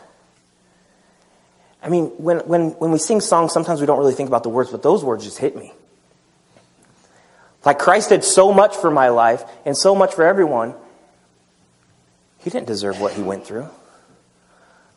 I 1.84 1.90
mean, 1.90 2.06
when, 2.16 2.38
when, 2.40 2.70
when 2.70 2.92
we 2.92 2.98
sing 2.98 3.20
songs, 3.20 3.52
sometimes 3.52 3.80
we 3.80 3.86
don't 3.86 3.98
really 3.98 4.14
think 4.14 4.28
about 4.28 4.42
the 4.42 4.48
words, 4.48 4.70
but 4.70 4.82
those 4.82 5.04
words 5.04 5.22
just 5.22 5.36
hit 5.36 5.54
me. 5.54 5.74
Like 7.62 7.78
Christ 7.78 8.08
did 8.08 8.24
so 8.24 8.54
much 8.54 8.74
for 8.74 8.90
my 8.90 9.10
life 9.10 9.44
and 9.66 9.76
so 9.76 9.94
much 9.94 10.14
for 10.14 10.24
everyone. 10.24 10.74
He 12.38 12.48
didn't 12.48 12.66
deserve 12.66 13.00
what 13.00 13.12
he 13.12 13.22
went 13.22 13.46
through. 13.46 13.68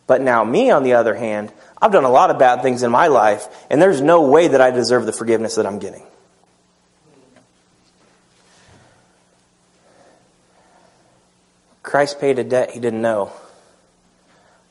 But 0.05 0.21
now, 0.21 0.45
me, 0.45 0.71
on 0.71 0.83
the 0.83 0.93
other 0.93 1.13
hand, 1.13 1.51
I've 1.81 1.91
done 1.91 2.05
a 2.05 2.09
lot 2.09 2.31
of 2.31 2.39
bad 2.39 2.61
things 2.61 2.83
in 2.83 2.91
my 2.91 3.07
life, 3.07 3.45
and 3.69 3.81
there's 3.81 3.99
no 3.99 4.21
way 4.21 4.47
that 4.47 4.61
I 4.61 4.71
deserve 4.71 5.05
the 5.05 5.11
forgiveness 5.11 5.55
that 5.55 5.65
I'm 5.65 5.79
getting. 5.79 6.03
Christ 11.83 12.21
paid 12.21 12.39
a 12.39 12.45
debt 12.45 12.71
he 12.71 12.79
didn't 12.79 13.01
know, 13.01 13.33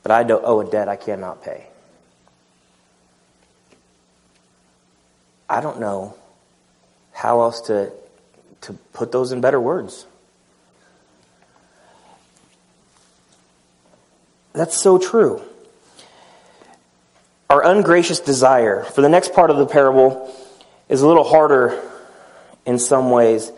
but 0.01 0.11
I 0.11 0.23
owe 0.23 0.61
a 0.61 0.65
debt 0.65 0.89
I 0.89 0.95
cannot 0.95 1.43
pay. 1.43 1.67
I 5.49 5.61
don't 5.61 5.79
know 5.79 6.15
how 7.13 7.41
else 7.41 7.61
to, 7.61 7.91
to 8.61 8.73
put 8.93 9.11
those 9.11 9.31
in 9.31 9.41
better 9.41 9.59
words. 9.59 10.05
That's 14.53 14.75
so 14.75 14.97
true. 14.97 15.41
Our 17.49 17.63
ungracious 17.65 18.19
desire 18.19 18.83
for 18.83 19.01
the 19.01 19.09
next 19.09 19.33
part 19.33 19.49
of 19.51 19.57
the 19.57 19.65
parable 19.65 20.33
is 20.89 21.01
a 21.01 21.07
little 21.07 21.23
harder 21.23 21.81
in 22.65 22.77
some 22.77 23.09
ways, 23.09 23.51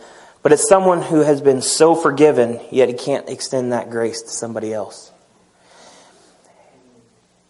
but 0.44 0.52
it's 0.52 0.68
someone 0.68 1.02
who 1.02 1.22
has 1.22 1.42
been 1.42 1.62
so 1.62 1.96
forgiven, 1.96 2.60
yet 2.70 2.90
he 2.90 2.94
can't 2.94 3.30
extend 3.30 3.72
that 3.72 3.90
grace 3.90 4.22
to 4.22 4.30
somebody 4.30 4.74
else. 4.74 5.12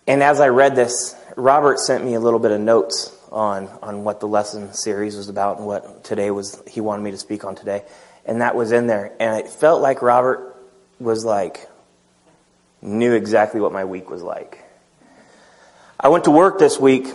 And 0.07 0.23
as 0.23 0.39
I 0.39 0.47
read 0.47 0.75
this, 0.75 1.15
Robert 1.35 1.79
sent 1.79 2.05
me 2.05 2.13
a 2.13 2.19
little 2.19 2.39
bit 2.39 2.51
of 2.51 2.61
notes 2.61 3.15
on 3.31 3.67
on 3.81 4.03
what 4.03 4.19
the 4.19 4.27
lesson 4.27 4.73
series 4.73 5.15
was 5.15 5.29
about 5.29 5.57
and 5.57 5.67
what 5.67 6.03
today 6.03 6.31
was 6.31 6.61
he 6.67 6.81
wanted 6.81 7.03
me 7.03 7.11
to 7.11 7.17
speak 7.17 7.43
on 7.43 7.55
today. 7.55 7.83
and 8.25 8.41
that 8.41 8.55
was 8.55 8.71
in 8.71 8.85
there. 8.85 9.11
And 9.19 9.39
it 9.39 9.47
felt 9.47 9.81
like 9.81 10.01
Robert 10.03 10.55
was 10.99 11.25
like, 11.25 11.67
knew 12.81 13.13
exactly 13.13 13.59
what 13.59 13.71
my 13.71 13.85
week 13.85 14.09
was 14.09 14.21
like. 14.21 14.63
I 15.99 16.09
went 16.09 16.25
to 16.25 16.31
work 16.31 16.59
this 16.59 16.79
week, 16.79 17.07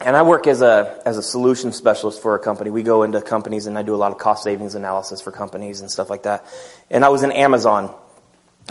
and 0.00 0.16
I 0.16 0.22
work 0.22 0.46
as 0.46 0.62
a, 0.62 1.00
as 1.04 1.18
a 1.18 1.22
solution 1.22 1.72
specialist 1.72 2.22
for 2.22 2.34
a 2.34 2.38
company. 2.38 2.70
We 2.70 2.82
go 2.82 3.02
into 3.02 3.20
companies 3.20 3.66
and 3.66 3.76
I 3.76 3.82
do 3.82 3.94
a 3.94 4.00
lot 4.00 4.12
of 4.12 4.18
cost 4.18 4.42
savings 4.42 4.74
analysis 4.74 5.20
for 5.20 5.30
companies 5.30 5.82
and 5.82 5.90
stuff 5.90 6.08
like 6.08 6.22
that. 6.22 6.44
And 6.90 7.04
I 7.04 7.10
was 7.10 7.22
in 7.22 7.32
Amazon, 7.32 7.94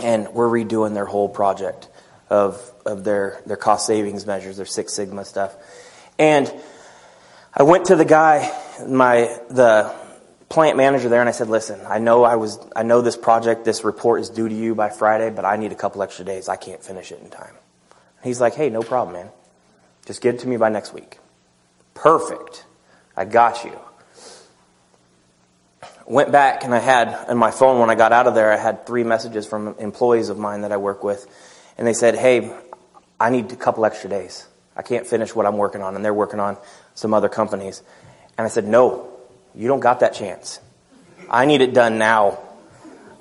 and 0.02 0.28
we're 0.34 0.48
redoing 0.48 0.94
their 0.94 1.06
whole 1.06 1.28
project 1.28 1.88
of, 2.28 2.60
of 2.84 3.04
their, 3.04 3.40
their 3.46 3.56
cost 3.56 3.86
savings 3.86 4.26
measures, 4.26 4.56
their 4.56 4.66
Six 4.66 4.92
Sigma 4.92 5.24
stuff. 5.24 5.54
And 6.20 6.52
I 7.54 7.62
went 7.62 7.86
to 7.86 7.96
the 7.96 8.04
guy, 8.04 8.54
my, 8.86 9.34
the 9.48 9.90
plant 10.50 10.76
manager 10.76 11.08
there, 11.08 11.20
and 11.20 11.30
I 11.30 11.32
said, 11.32 11.48
listen, 11.48 11.80
I 11.88 11.98
know 11.98 12.24
I 12.24 12.36
was, 12.36 12.58
I 12.76 12.82
know 12.82 13.00
this 13.00 13.16
project, 13.16 13.64
this 13.64 13.84
report 13.84 14.20
is 14.20 14.28
due 14.28 14.46
to 14.46 14.54
you 14.54 14.74
by 14.74 14.90
Friday, 14.90 15.30
but 15.30 15.46
I 15.46 15.56
need 15.56 15.72
a 15.72 15.74
couple 15.74 16.02
extra 16.02 16.26
days. 16.26 16.50
I 16.50 16.56
can't 16.56 16.84
finish 16.84 17.10
it 17.10 17.20
in 17.22 17.30
time. 17.30 17.54
He's 18.22 18.38
like, 18.38 18.54
hey, 18.54 18.68
no 18.68 18.82
problem, 18.82 19.14
man. 19.14 19.30
Just 20.04 20.20
get 20.20 20.34
it 20.34 20.40
to 20.40 20.46
me 20.46 20.58
by 20.58 20.68
next 20.68 20.92
week. 20.92 21.18
Perfect. 21.94 22.66
I 23.16 23.24
got 23.24 23.64
you. 23.64 23.80
Went 26.04 26.32
back 26.32 26.64
and 26.64 26.74
I 26.74 26.80
had 26.80 27.08
on 27.30 27.38
my 27.38 27.50
phone 27.50 27.80
when 27.80 27.88
I 27.88 27.94
got 27.94 28.12
out 28.12 28.26
of 28.26 28.34
there, 28.34 28.52
I 28.52 28.58
had 28.58 28.86
three 28.86 29.04
messages 29.04 29.46
from 29.46 29.74
employees 29.78 30.28
of 30.28 30.36
mine 30.36 30.60
that 30.62 30.72
I 30.72 30.76
work 30.76 31.02
with. 31.02 31.26
And 31.78 31.86
they 31.86 31.94
said, 31.94 32.14
hey, 32.14 32.54
I 33.18 33.30
need 33.30 33.50
a 33.52 33.56
couple 33.56 33.86
extra 33.86 34.10
days. 34.10 34.46
I 34.76 34.82
can't 34.82 35.06
finish 35.06 35.34
what 35.34 35.46
I'm 35.46 35.56
working 35.56 35.82
on. 35.82 35.96
And 35.96 36.04
they're 36.04 36.14
working 36.14 36.40
on 36.40 36.56
some 36.94 37.14
other 37.14 37.28
companies. 37.28 37.82
And 38.38 38.44
I 38.44 38.48
said, 38.48 38.66
no, 38.66 39.08
you 39.54 39.68
don't 39.68 39.80
got 39.80 40.00
that 40.00 40.14
chance. 40.14 40.60
I 41.28 41.46
need 41.46 41.60
it 41.60 41.74
done 41.74 41.98
now. 41.98 42.38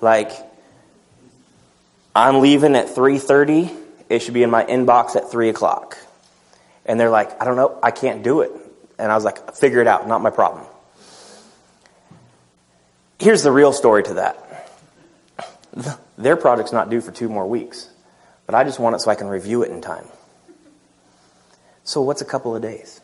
Like, 0.02 0.32
I'm 2.16 2.42
leaving 2.42 2.76
at 2.76 2.88
3.30. 2.88 3.76
It 4.10 4.20
should 4.20 4.34
be 4.34 4.44
in 4.44 4.50
my 4.50 4.64
inbox 4.64 5.16
at 5.16 5.30
3 5.30 5.50
o'clock. 5.50 5.98
And 6.86 7.00
they're 7.00 7.10
like, 7.10 7.40
I 7.42 7.46
don't 7.46 7.56
know. 7.56 7.78
I 7.84 7.92
can't 7.92 8.24
do 8.24 8.42
it. 8.42 8.52
And 8.98 9.12
I 9.12 9.16
was 9.16 9.24
like, 9.24 9.56
figure 9.56 9.82
it 9.82 9.88
out. 9.88 10.08
Not 10.08 10.22
my 10.22 10.30
problem. 10.32 10.66
Here's 13.20 13.44
the 13.44 13.52
real 13.52 13.74
story 13.74 14.04
to 14.04 14.14
that. 14.16 14.46
Their 16.18 16.36
project's 16.36 16.74
not 16.74 16.90
due 16.90 17.02
for 17.02 17.12
two 17.12 17.30
more 17.30 17.48
weeks. 17.48 17.90
But 18.46 18.56
I 18.56 18.64
just 18.64 18.80
want 18.80 18.96
it 18.96 19.00
so 19.02 19.12
I 19.12 19.16
can 19.16 19.28
review 19.28 19.64
it 19.64 19.70
in 19.70 19.82
time. 19.82 20.06
So 21.84 22.02
what's 22.02 22.22
a 22.22 22.26
couple 22.26 22.56
of 22.56 22.62
days? 22.62 23.02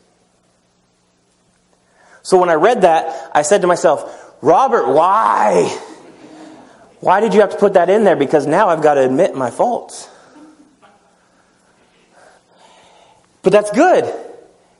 So 2.22 2.40
when 2.40 2.50
I 2.50 2.56
read 2.56 2.82
that, 2.82 3.32
I 3.36 3.44
said 3.44 3.62
to 3.62 3.68
myself, 3.68 4.34
Robert, 4.42 4.88
why? 4.88 5.66
Why 7.00 7.20
did 7.20 7.34
you 7.36 7.42
have 7.42 7.52
to 7.52 7.58
put 7.58 7.74
that 7.74 7.90
in 7.90 8.04
there? 8.04 8.16
Because 8.16 8.48
now 8.48 8.70
I've 8.70 8.82
got 8.82 8.96
to 8.96 9.06
admit 9.06 9.36
my 9.36 9.52
faults. 9.52 10.10
But 13.44 13.52
that's 13.52 13.70
good. 13.70 14.12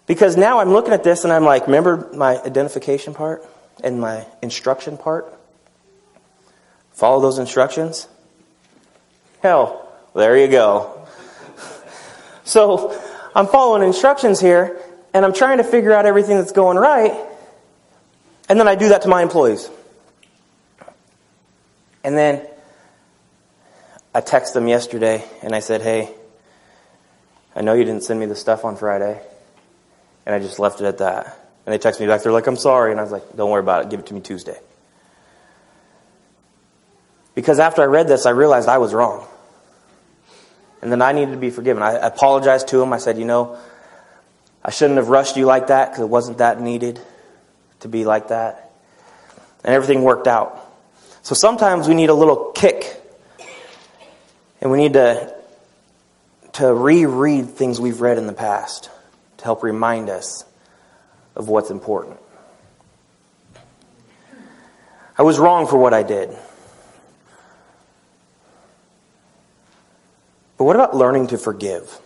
Because 0.08 0.38
now 0.38 0.60
I'm 0.60 0.70
looking 0.70 0.94
at 0.94 1.04
this 1.04 1.24
and 1.24 1.32
I'm 1.32 1.44
like, 1.44 1.68
remember 1.68 2.10
my 2.16 2.42
identification 2.42 3.14
part 3.14 3.44
and 3.84 4.00
my 4.00 4.26
instruction 4.42 4.98
part? 4.98 5.32
Follow 6.94 7.22
those 7.22 7.38
instructions? 7.38 8.08
Hell, 9.44 9.88
there 10.16 10.36
you 10.38 10.48
go. 10.48 11.08
so 12.44 13.00
I'm 13.36 13.48
following 13.48 13.84
instructions 13.84 14.40
here 14.40 14.80
and 15.14 15.26
I'm 15.26 15.34
trying 15.34 15.58
to 15.58 15.64
figure 15.64 15.92
out 15.92 16.06
everything 16.06 16.38
that's 16.38 16.54
going 16.54 16.78
right. 16.78 17.14
And 18.48 18.58
then 18.60 18.68
I 18.68 18.76
do 18.76 18.90
that 18.90 19.02
to 19.02 19.10
my 19.10 19.22
employees. 19.22 19.70
And 22.04 22.16
then 22.16 22.48
I 24.14 24.22
text 24.22 24.54
them 24.54 24.68
yesterday 24.68 25.26
and 25.42 25.54
I 25.54 25.60
said, 25.60 25.82
hey, 25.82 26.14
I 27.56 27.62
know 27.62 27.74
you 27.74 27.84
didn't 27.84 28.04
send 28.04 28.20
me 28.20 28.26
the 28.26 28.36
stuff 28.36 28.64
on 28.64 28.78
Friday. 28.78 29.22
And 30.26 30.34
I 30.34 30.40
just 30.40 30.58
left 30.58 30.80
it 30.80 30.86
at 30.86 31.00
that. 31.00 31.38
And 31.66 31.74
they 31.74 31.78
text 31.78 32.00
me 32.00 32.08
back. 32.08 32.24
They're 32.24 32.32
like, 32.32 32.48
I'm 32.48 32.56
sorry. 32.56 32.92
And 32.92 33.00
I 33.00 33.04
was 33.04 33.12
like, 33.12 33.36
don't 33.36 33.50
worry 33.50 33.62
about 33.62 33.84
it. 33.84 33.90
Give 33.90 34.00
it 34.00 34.06
to 34.08 34.14
me 34.14 34.22
Tuesday. 34.22 34.58
Because 37.34 37.60
after 37.60 37.82
I 37.82 37.86
read 37.86 38.08
this, 38.08 38.26
I 38.26 38.30
realized 38.30 38.70
I 38.70 38.78
was 38.78 38.94
wrong. 38.94 39.28
And 40.82 40.92
then 40.92 41.02
I 41.02 41.12
needed 41.12 41.32
to 41.32 41.38
be 41.38 41.50
forgiven. 41.50 41.82
I 41.82 41.94
apologized 41.94 42.68
to 42.70 42.82
him. 42.82 42.94
I 42.94 42.98
said, 42.98 43.18
you 43.18 43.26
know, 43.26 43.58
I 44.64 44.72
shouldn't 44.72 44.98
have 44.98 45.10
rushed 45.10 45.38
you 45.38 45.46
like 45.46 45.68
that 45.68 45.92
because 45.92 46.04
it 46.04 46.10
wasn't 46.10 46.40
that 46.40 46.62
needed 46.62 47.00
to 47.82 47.88
be 47.88 48.06
like 48.06 48.30
that. 48.30 48.72
And 49.64 49.74
everything 49.74 50.04
worked 50.04 50.28
out. 50.28 50.62
So 51.24 51.34
sometimes 51.34 51.88
we 51.88 51.96
need 51.96 52.10
a 52.10 52.14
little 52.14 52.52
kick. 52.52 53.02
And 54.62 54.72
we 54.72 54.78
need 54.78 54.94
to 54.94 55.36
to 56.56 56.74
reread 56.74 57.50
things 57.50 57.82
we've 57.82 58.00
read 58.00 58.18
in 58.18 58.28
the 58.28 58.34
past 58.34 58.90
to 59.38 59.44
help 59.44 59.62
remind 59.62 60.10
us 60.10 60.46
of 61.36 61.50
what's 61.50 61.70
important. 61.70 62.18
I 65.18 65.24
was 65.24 65.38
wrong 65.38 65.68
for 65.68 65.78
what 65.78 65.94
I 65.94 66.04
did. 66.04 66.30
But 70.58 70.64
what 70.64 70.76
about 70.76 70.96
learning 70.96 71.28
to 71.28 71.38
forgive? 71.38 72.00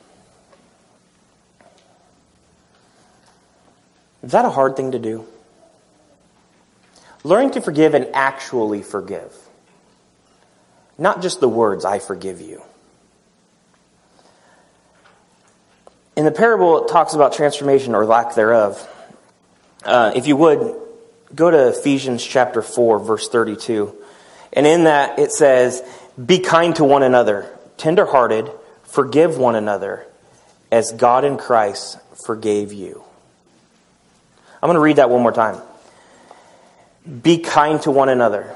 Is 4.24 4.32
that 4.32 4.46
a 4.46 4.50
hard 4.50 4.76
thing 4.76 4.92
to 4.92 5.00
do? 5.00 5.26
Learning 7.24 7.52
to 7.52 7.62
forgive 7.62 7.94
and 7.94 8.08
actually 8.14 8.82
forgive. 8.82 9.36
Not 10.98 11.22
just 11.22 11.40
the 11.40 11.50
words, 11.50 11.86
I 11.86 12.00
forgive 12.00 12.42
you. 12.42 12.62
In 16.16 16.26
the 16.26 16.32
parable, 16.32 16.84
it 16.84 16.90
talks 16.90 17.14
about 17.14 17.34
transformation 17.34 17.96
or 17.96 18.06
lack 18.06 18.36
thereof. 18.36 18.86
Uh, 19.86 20.12
if 20.16 20.28
you 20.28 20.36
would, 20.36 20.76
go 21.34 21.50
to 21.50 21.70
Ephesians 21.70 22.24
chapter 22.24 22.62
4, 22.62 23.00
verse 23.00 23.30
32. 23.30 23.96
And 24.52 24.68
in 24.68 24.84
that, 24.84 25.20
it 25.20 25.32
says, 25.32 25.82
Be 26.24 26.40
kind 26.40 26.76
to 26.76 26.84
one 26.84 27.04
another, 27.04 27.58
tenderhearted, 27.80 28.52
forgive 28.84 29.38
one 29.38 29.56
another, 29.56 30.06
as 30.72 30.92
God 30.92 31.26
in 31.26 31.38
Christ 31.38 31.98
forgave 32.26 32.72
you. 32.72 33.04
I'm 34.62 34.68
going 34.68 34.76
to 34.76 34.82
read 34.82 34.98
that 34.98 35.10
one 35.10 35.24
more 35.24 35.32
time. 35.32 35.60
Be 37.24 37.40
kind 37.40 37.82
to 37.82 37.92
one 37.92 38.10
another, 38.10 38.54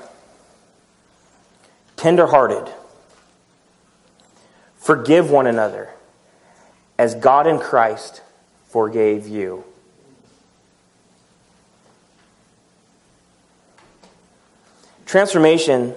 tenderhearted, 1.95 2.71
forgive 4.77 5.31
one 5.31 5.47
another 5.47 5.89
as 6.99 7.15
God 7.15 7.47
in 7.47 7.57
Christ 7.57 8.21
forgave 8.67 9.27
you. 9.27 9.63
Transformation 15.05 15.95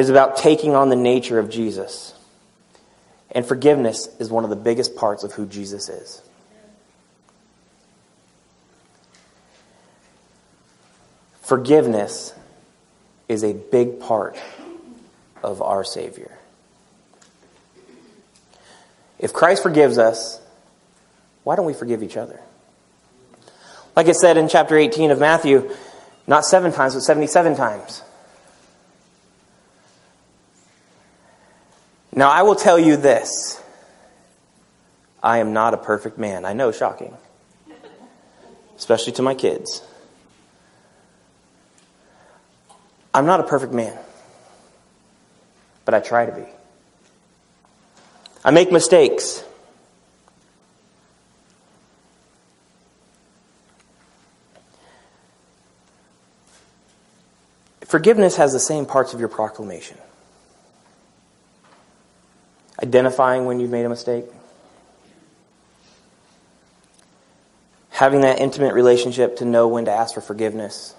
is 0.00 0.08
about 0.08 0.38
taking 0.38 0.74
on 0.74 0.88
the 0.88 0.96
nature 0.96 1.38
of 1.38 1.50
Jesus. 1.50 2.14
And 3.32 3.44
forgiveness 3.44 4.08
is 4.18 4.30
one 4.30 4.44
of 4.44 4.50
the 4.50 4.56
biggest 4.56 4.96
parts 4.96 5.24
of 5.24 5.32
who 5.32 5.46
Jesus 5.46 5.90
is. 5.90 6.22
Forgiveness 11.42 12.32
is 13.28 13.44
a 13.44 13.52
big 13.52 14.00
part 14.00 14.38
of 15.42 15.60
our 15.60 15.84
Savior. 15.84 16.32
If 19.18 19.34
Christ 19.34 19.62
forgives 19.62 19.98
us, 19.98 20.40
why 21.44 21.56
don't 21.56 21.66
we 21.66 21.74
forgive 21.74 22.02
each 22.02 22.16
other? 22.16 22.40
Like 23.94 24.08
it 24.08 24.16
said 24.16 24.38
in 24.38 24.48
chapter 24.48 24.78
18 24.78 25.10
of 25.10 25.18
Matthew, 25.18 25.70
not 26.26 26.46
seven 26.46 26.72
times, 26.72 26.94
but 26.94 27.02
77 27.02 27.54
times. 27.54 28.02
Now, 32.20 32.28
I 32.28 32.42
will 32.42 32.54
tell 32.54 32.78
you 32.78 32.98
this 32.98 33.58
I 35.22 35.38
am 35.38 35.54
not 35.54 35.72
a 35.72 35.78
perfect 35.78 36.18
man. 36.18 36.44
I 36.44 36.52
know, 36.52 36.70
shocking. 36.70 37.16
Especially 38.76 39.14
to 39.14 39.22
my 39.22 39.34
kids. 39.34 39.82
I'm 43.14 43.24
not 43.24 43.40
a 43.40 43.44
perfect 43.44 43.72
man, 43.72 43.98
but 45.86 45.94
I 45.94 46.00
try 46.00 46.26
to 46.26 46.32
be. 46.32 46.44
I 48.44 48.50
make 48.50 48.70
mistakes. 48.70 49.42
Forgiveness 57.86 58.36
has 58.36 58.52
the 58.52 58.60
same 58.60 58.84
parts 58.84 59.14
of 59.14 59.20
your 59.20 59.30
proclamation 59.30 59.96
identifying 62.82 63.44
when 63.44 63.60
you've 63.60 63.70
made 63.70 63.84
a 63.84 63.88
mistake, 63.88 64.24
having 67.90 68.22
that 68.22 68.40
intimate 68.40 68.74
relationship 68.74 69.36
to 69.36 69.44
know 69.44 69.68
when 69.68 69.84
to 69.84 69.90
ask 69.90 70.14
for 70.14 70.20
forgiveness. 70.20 70.94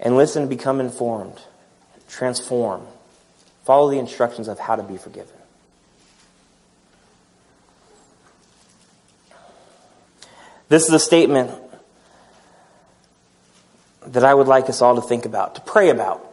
And 0.00 0.16
listen, 0.16 0.48
become 0.48 0.80
informed, 0.80 1.40
transform, 2.08 2.86
follow 3.64 3.90
the 3.90 3.98
instructions 3.98 4.46
of 4.46 4.58
how 4.58 4.76
to 4.76 4.82
be 4.82 4.96
forgiven. 4.96 5.34
This 10.68 10.86
is 10.86 10.92
a 10.92 10.98
statement 10.98 11.50
that 14.06 14.24
I 14.24 14.32
would 14.32 14.46
like 14.46 14.68
us 14.68 14.80
all 14.82 14.94
to 14.96 15.02
think 15.02 15.24
about, 15.24 15.54
to 15.56 15.60
pray 15.62 15.88
about. 15.88 16.27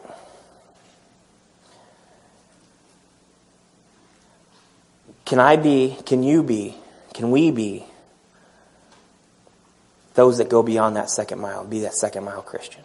Can 5.26 5.40
I 5.40 5.56
be, 5.56 5.96
can 6.06 6.22
you 6.22 6.44
be, 6.44 6.76
can 7.12 7.32
we 7.32 7.50
be 7.50 7.84
those 10.14 10.38
that 10.38 10.48
go 10.48 10.62
beyond 10.62 10.96
that 10.96 11.10
second 11.10 11.40
mile, 11.40 11.66
be 11.66 11.80
that 11.80 11.94
second 11.94 12.24
mile 12.24 12.42
Christian? 12.42 12.84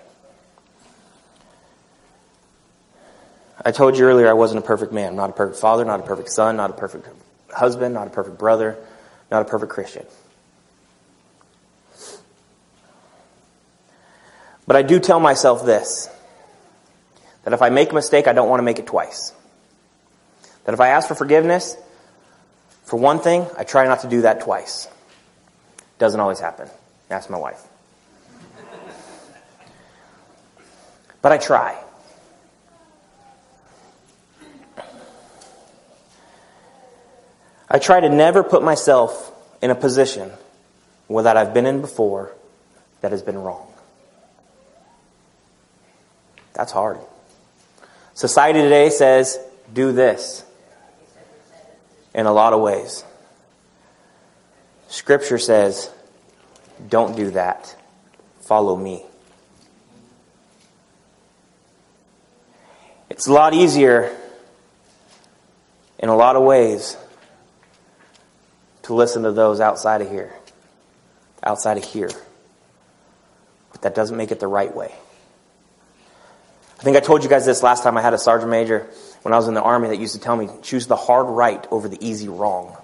I 3.64 3.72
told 3.72 3.96
you 3.96 4.06
earlier 4.06 4.28
I 4.28 4.34
wasn't 4.34 4.64
a 4.64 4.68
perfect 4.68 4.92
man. 4.92 5.16
Not 5.16 5.30
a 5.30 5.34
perfect 5.34 5.60
father, 5.60 5.86
not 5.86 6.00
a 6.00 6.04
perfect 6.04 6.32
son, 6.32 6.58
not 6.58 6.72
a 6.72 6.74
perfect 6.74 7.08
husband, 7.54 7.94
not 7.94 8.08
a 8.08 8.10
perfect 8.10 8.40
brother, 8.40 8.76
not 9.30 9.44
a 9.44 9.46
perfect 9.46 9.72
Christian. 9.72 10.06
But 14.66 14.78
I 14.78 14.82
do 14.82 15.00
tell 15.00 15.20
myself 15.20 15.64
this 15.64 16.10
that 17.44 17.54
if 17.54 17.62
I 17.62 17.70
make 17.70 17.92
a 17.92 17.96
mistake, 17.96 18.28
I 18.28 18.34
don't 18.34 18.50
want 18.50 18.60
to 18.60 18.64
make 18.64 18.80
it 18.80 18.88
twice. 18.88 19.32
That 20.64 20.74
if 20.74 20.80
I 20.80 20.90
ask 20.90 21.08
for 21.08 21.16
forgiveness 21.16 21.78
for 22.92 22.98
one 22.98 23.20
thing, 23.20 23.48
I 23.58 23.64
try 23.64 23.88
not 23.88 24.02
to 24.02 24.10
do 24.10 24.24
that 24.24 24.42
twice. 24.42 24.90
Doesn't 25.98 26.20
always 26.20 26.42
happen. 26.42 26.68
Ask 27.10 27.30
my 27.30 27.38
wife. 27.38 27.66
But 31.22 31.32
I 31.32 31.38
try. 31.38 31.82
I 37.70 37.80
try 37.80 38.02
to 38.02 38.10
never 38.10 38.44
put 38.44 38.62
myself 38.62 39.32
in 39.62 39.72
a 39.72 39.76
position 39.76 40.30
where 41.08 41.24
that 41.24 41.38
I've 41.38 41.54
been 41.54 41.66
in 41.66 41.80
before 41.80 42.34
that 43.00 43.12
has 43.12 43.22
been 43.22 43.38
wrong. 43.38 43.72
That's 46.52 46.74
hard. 46.74 46.98
Society 48.16 48.62
today 48.62 48.90
says, 48.90 49.40
do 49.72 49.94
this 49.94 50.44
in 52.14 52.26
a 52.26 52.32
lot 52.32 52.54
of 52.54 52.62
ways. 52.62 53.04
Scripture 54.88 55.38
says, 55.38 55.90
don't 56.90 57.16
do 57.16 57.32
that. 57.32 57.76
Follow 58.42 58.76
me. 58.76 59.06
It's 63.10 63.28
a 63.28 63.34
lot 63.34 63.54
easier 63.54 64.16
in 66.00 66.10
a 66.10 66.16
lot 66.16 66.36
of 66.36 66.44
ways 66.44 66.98
to 68.84 68.94
listen 68.94 69.24
to 69.24 69.32
those 69.32 69.60
outside 69.60 70.02
of 70.02 70.10
here. 70.10 70.34
Outside 71.44 71.78
of 71.78 71.84
here. 71.84 72.10
But 73.72 73.84
that 73.84 73.96
doesn't 73.96 74.18
make 74.18 74.32
it 74.32 74.40
the 74.40 74.48
right 74.48 74.76
way. 74.76 74.94
I 76.80 76.84
think 76.84 76.98
I 76.98 77.00
told 77.00 77.24
you 77.24 77.30
guys 77.30 77.46
this 77.46 77.62
last 77.62 77.84
time 77.84 77.96
I 77.96 78.02
had 78.02 78.14
a 78.14 78.18
sergeant 78.18 78.50
major 78.50 78.88
when 79.22 79.34
I 79.34 79.38
was 79.38 79.48
in 79.48 79.54
the 79.54 79.62
army 79.62 79.90
that 79.90 80.00
used 80.00 80.14
to 80.14 80.20
tell 80.20 80.36
me 80.36 80.50
choose 80.62 80.88
the 80.88 80.96
hard 80.96 81.28
right 81.28 81.66
over 81.72 81.88
the 81.88 81.98
easy 82.06 82.28
wrong. 82.28 82.76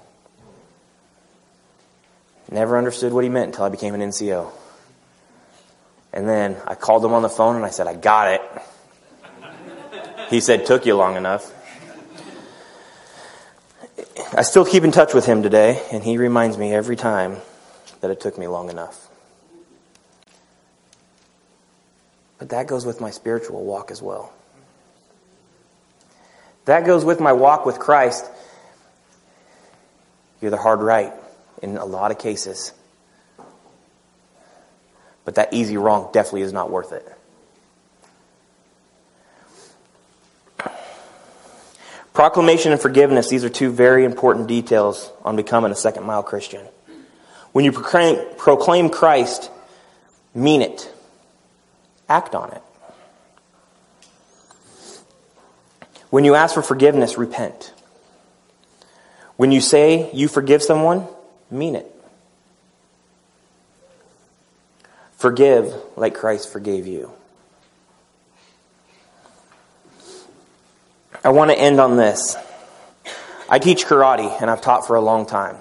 Never 2.49 2.77
understood 2.77 3.11
what 3.11 3.23
he 3.23 3.29
meant 3.29 3.47
until 3.47 3.65
I 3.65 3.69
became 3.69 3.93
an 3.93 4.01
NCO. 4.01 4.51
And 6.13 6.27
then 6.27 6.55
I 6.65 6.75
called 6.75 7.03
him 7.03 7.13
on 7.13 7.21
the 7.21 7.29
phone 7.29 7.55
and 7.55 7.65
I 7.65 7.69
said, 7.69 7.87
I 7.87 7.93
got 7.93 8.33
it. 8.33 8.41
He 10.29 10.39
said, 10.39 10.65
took 10.65 10.85
you 10.85 10.95
long 10.95 11.15
enough. 11.15 11.53
I 14.33 14.41
still 14.41 14.65
keep 14.65 14.83
in 14.83 14.91
touch 14.91 15.13
with 15.13 15.25
him 15.25 15.41
today, 15.41 15.81
and 15.91 16.03
he 16.03 16.17
reminds 16.17 16.57
me 16.57 16.73
every 16.73 16.95
time 16.95 17.37
that 18.01 18.11
it 18.11 18.19
took 18.19 18.37
me 18.37 18.47
long 18.47 18.69
enough. 18.69 19.07
But 22.37 22.49
that 22.49 22.67
goes 22.67 22.85
with 22.85 23.01
my 23.01 23.09
spiritual 23.09 23.63
walk 23.63 23.89
as 23.89 24.01
well. 24.01 24.33
That 26.67 26.85
goes 26.85 27.05
with 27.05 27.21
my 27.21 27.31
walk 27.31 27.65
with 27.65 27.79
Christ. 27.79 28.29
You're 30.41 30.51
the 30.51 30.57
hard 30.57 30.81
right 30.81 31.13
in 31.63 31.77
a 31.77 31.85
lot 31.85 32.11
of 32.11 32.19
cases. 32.19 32.73
But 35.23 35.35
that 35.35 35.53
easy 35.53 35.77
wrong 35.77 36.09
definitely 36.11 36.41
is 36.41 36.51
not 36.51 36.69
worth 36.69 36.91
it. 36.91 37.07
Proclamation 42.13 42.73
and 42.73 42.81
forgiveness, 42.81 43.29
these 43.29 43.45
are 43.45 43.49
two 43.49 43.71
very 43.71 44.03
important 44.03 44.47
details 44.47 45.09
on 45.23 45.37
becoming 45.37 45.71
a 45.71 45.75
second 45.75 46.03
mile 46.03 46.23
Christian. 46.23 46.65
When 47.53 47.63
you 47.63 47.71
proclaim, 47.71 48.89
Christ, 48.89 49.49
mean 50.35 50.61
it. 50.61 50.91
Act 52.09 52.35
on 52.35 52.51
it. 52.51 52.61
When 56.09 56.23
you 56.23 56.35
ask 56.35 56.53
for 56.53 56.61
forgiveness, 56.61 57.17
repent. 57.17 57.73
When 59.35 59.51
you 59.51 59.61
say 59.61 60.09
you 60.13 60.27
forgive 60.27 60.63
someone, 60.63 61.07
mean 61.51 61.75
it. 61.75 61.93
Forgive 65.17 65.73
like 65.95 66.15
Christ 66.15 66.51
forgave 66.51 66.87
you. 66.87 67.11
I 71.23 71.29
want 71.29 71.51
to 71.51 71.57
end 71.57 71.79
on 71.79 71.97
this. 71.97 72.37
I 73.49 73.59
teach 73.59 73.85
karate, 73.85 74.41
and 74.41 74.49
I've 74.49 74.61
taught 74.61 74.85
for 74.87 74.95
a 74.95 75.01
long 75.01 75.25
time. 75.25 75.57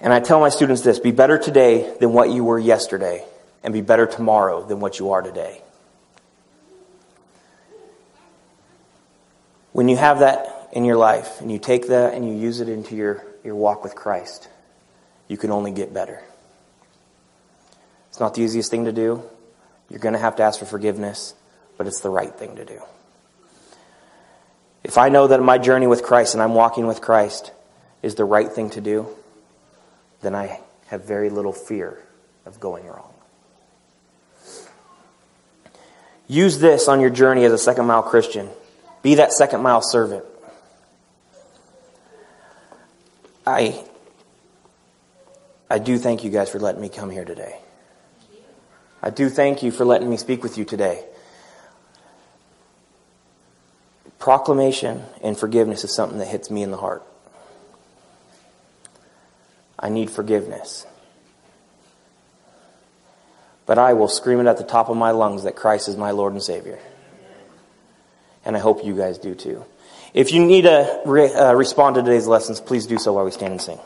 And 0.00 0.12
I 0.12 0.20
tell 0.20 0.40
my 0.40 0.48
students 0.48 0.82
this 0.82 0.98
be 0.98 1.10
better 1.10 1.38
today 1.38 1.94
than 2.00 2.12
what 2.12 2.30
you 2.30 2.44
were 2.44 2.58
yesterday 2.58 3.24
and 3.62 3.72
be 3.72 3.80
better 3.80 4.06
tomorrow 4.06 4.64
than 4.64 4.80
what 4.80 4.98
you 4.98 5.12
are 5.12 5.22
today. 5.22 5.62
When 9.72 9.88
you 9.88 9.96
have 9.96 10.20
that 10.20 10.68
in 10.72 10.84
your 10.84 10.96
life 10.96 11.40
and 11.40 11.50
you 11.50 11.58
take 11.58 11.88
that 11.88 12.14
and 12.14 12.26
you 12.28 12.34
use 12.34 12.60
it 12.60 12.68
into 12.68 12.94
your, 12.94 13.24
your 13.42 13.54
walk 13.54 13.82
with 13.82 13.94
Christ, 13.94 14.48
you 15.28 15.36
can 15.36 15.50
only 15.50 15.72
get 15.72 15.92
better. 15.94 16.22
It's 18.10 18.20
not 18.20 18.34
the 18.34 18.42
easiest 18.42 18.70
thing 18.70 18.84
to 18.84 18.92
do. 18.92 19.22
You're 19.88 20.00
going 20.00 20.12
to 20.12 20.18
have 20.18 20.36
to 20.36 20.42
ask 20.42 20.58
for 20.58 20.66
forgiveness, 20.66 21.34
but 21.78 21.86
it's 21.86 22.00
the 22.00 22.10
right 22.10 22.34
thing 22.34 22.56
to 22.56 22.64
do. 22.64 22.80
If 24.84 24.98
I 24.98 25.08
know 25.08 25.28
that 25.28 25.40
my 25.42 25.58
journey 25.58 25.86
with 25.86 26.02
Christ 26.02 26.34
and 26.34 26.42
I'm 26.42 26.54
walking 26.54 26.86
with 26.86 27.00
Christ 27.00 27.52
is 28.02 28.14
the 28.14 28.24
right 28.24 28.50
thing 28.50 28.70
to 28.70 28.80
do, 28.80 29.06
then 30.20 30.34
I 30.34 30.60
have 30.86 31.04
very 31.04 31.30
little 31.30 31.52
fear 31.52 31.98
of 32.44 32.60
going 32.60 32.86
wrong. 32.86 33.12
Use 36.28 36.58
this 36.58 36.88
on 36.88 37.00
your 37.00 37.10
journey 37.10 37.44
as 37.44 37.52
a 37.52 37.58
second 37.58 37.86
mile 37.86 38.02
Christian. 38.02 38.48
Be 39.02 39.16
that 39.16 39.32
second 39.32 39.62
mile 39.62 39.82
servant. 39.82 40.24
I, 43.44 43.84
I 45.68 45.78
do 45.78 45.98
thank 45.98 46.22
you 46.22 46.30
guys 46.30 46.48
for 46.48 46.60
letting 46.60 46.80
me 46.80 46.88
come 46.88 47.10
here 47.10 47.24
today. 47.24 47.58
I 49.02 49.10
do 49.10 49.28
thank 49.28 49.64
you 49.64 49.72
for 49.72 49.84
letting 49.84 50.08
me 50.08 50.16
speak 50.16 50.44
with 50.44 50.56
you 50.56 50.64
today. 50.64 51.04
Proclamation 54.20 55.02
and 55.24 55.36
forgiveness 55.36 55.82
is 55.82 55.92
something 55.92 56.18
that 56.18 56.28
hits 56.28 56.48
me 56.48 56.62
in 56.62 56.70
the 56.70 56.76
heart. 56.76 57.02
I 59.76 59.88
need 59.88 60.10
forgiveness. 60.10 60.86
But 63.66 63.78
I 63.78 63.94
will 63.94 64.06
scream 64.06 64.38
it 64.38 64.46
at 64.46 64.58
the 64.58 64.64
top 64.64 64.88
of 64.88 64.96
my 64.96 65.10
lungs 65.10 65.42
that 65.42 65.56
Christ 65.56 65.88
is 65.88 65.96
my 65.96 66.12
Lord 66.12 66.32
and 66.32 66.42
Savior. 66.42 66.78
And 68.44 68.56
I 68.56 68.60
hope 68.60 68.84
you 68.84 68.94
guys 68.94 69.18
do 69.18 69.34
too. 69.34 69.64
If 70.14 70.32
you 70.32 70.44
need 70.44 70.62
to 70.62 71.00
re- 71.06 71.32
uh, 71.32 71.54
respond 71.54 71.94
to 71.96 72.02
today's 72.02 72.26
lessons, 72.26 72.60
please 72.60 72.86
do 72.86 72.98
so 72.98 73.14
while 73.14 73.24
we 73.24 73.30
stand 73.30 73.52
and 73.52 73.62
sing. 73.62 73.78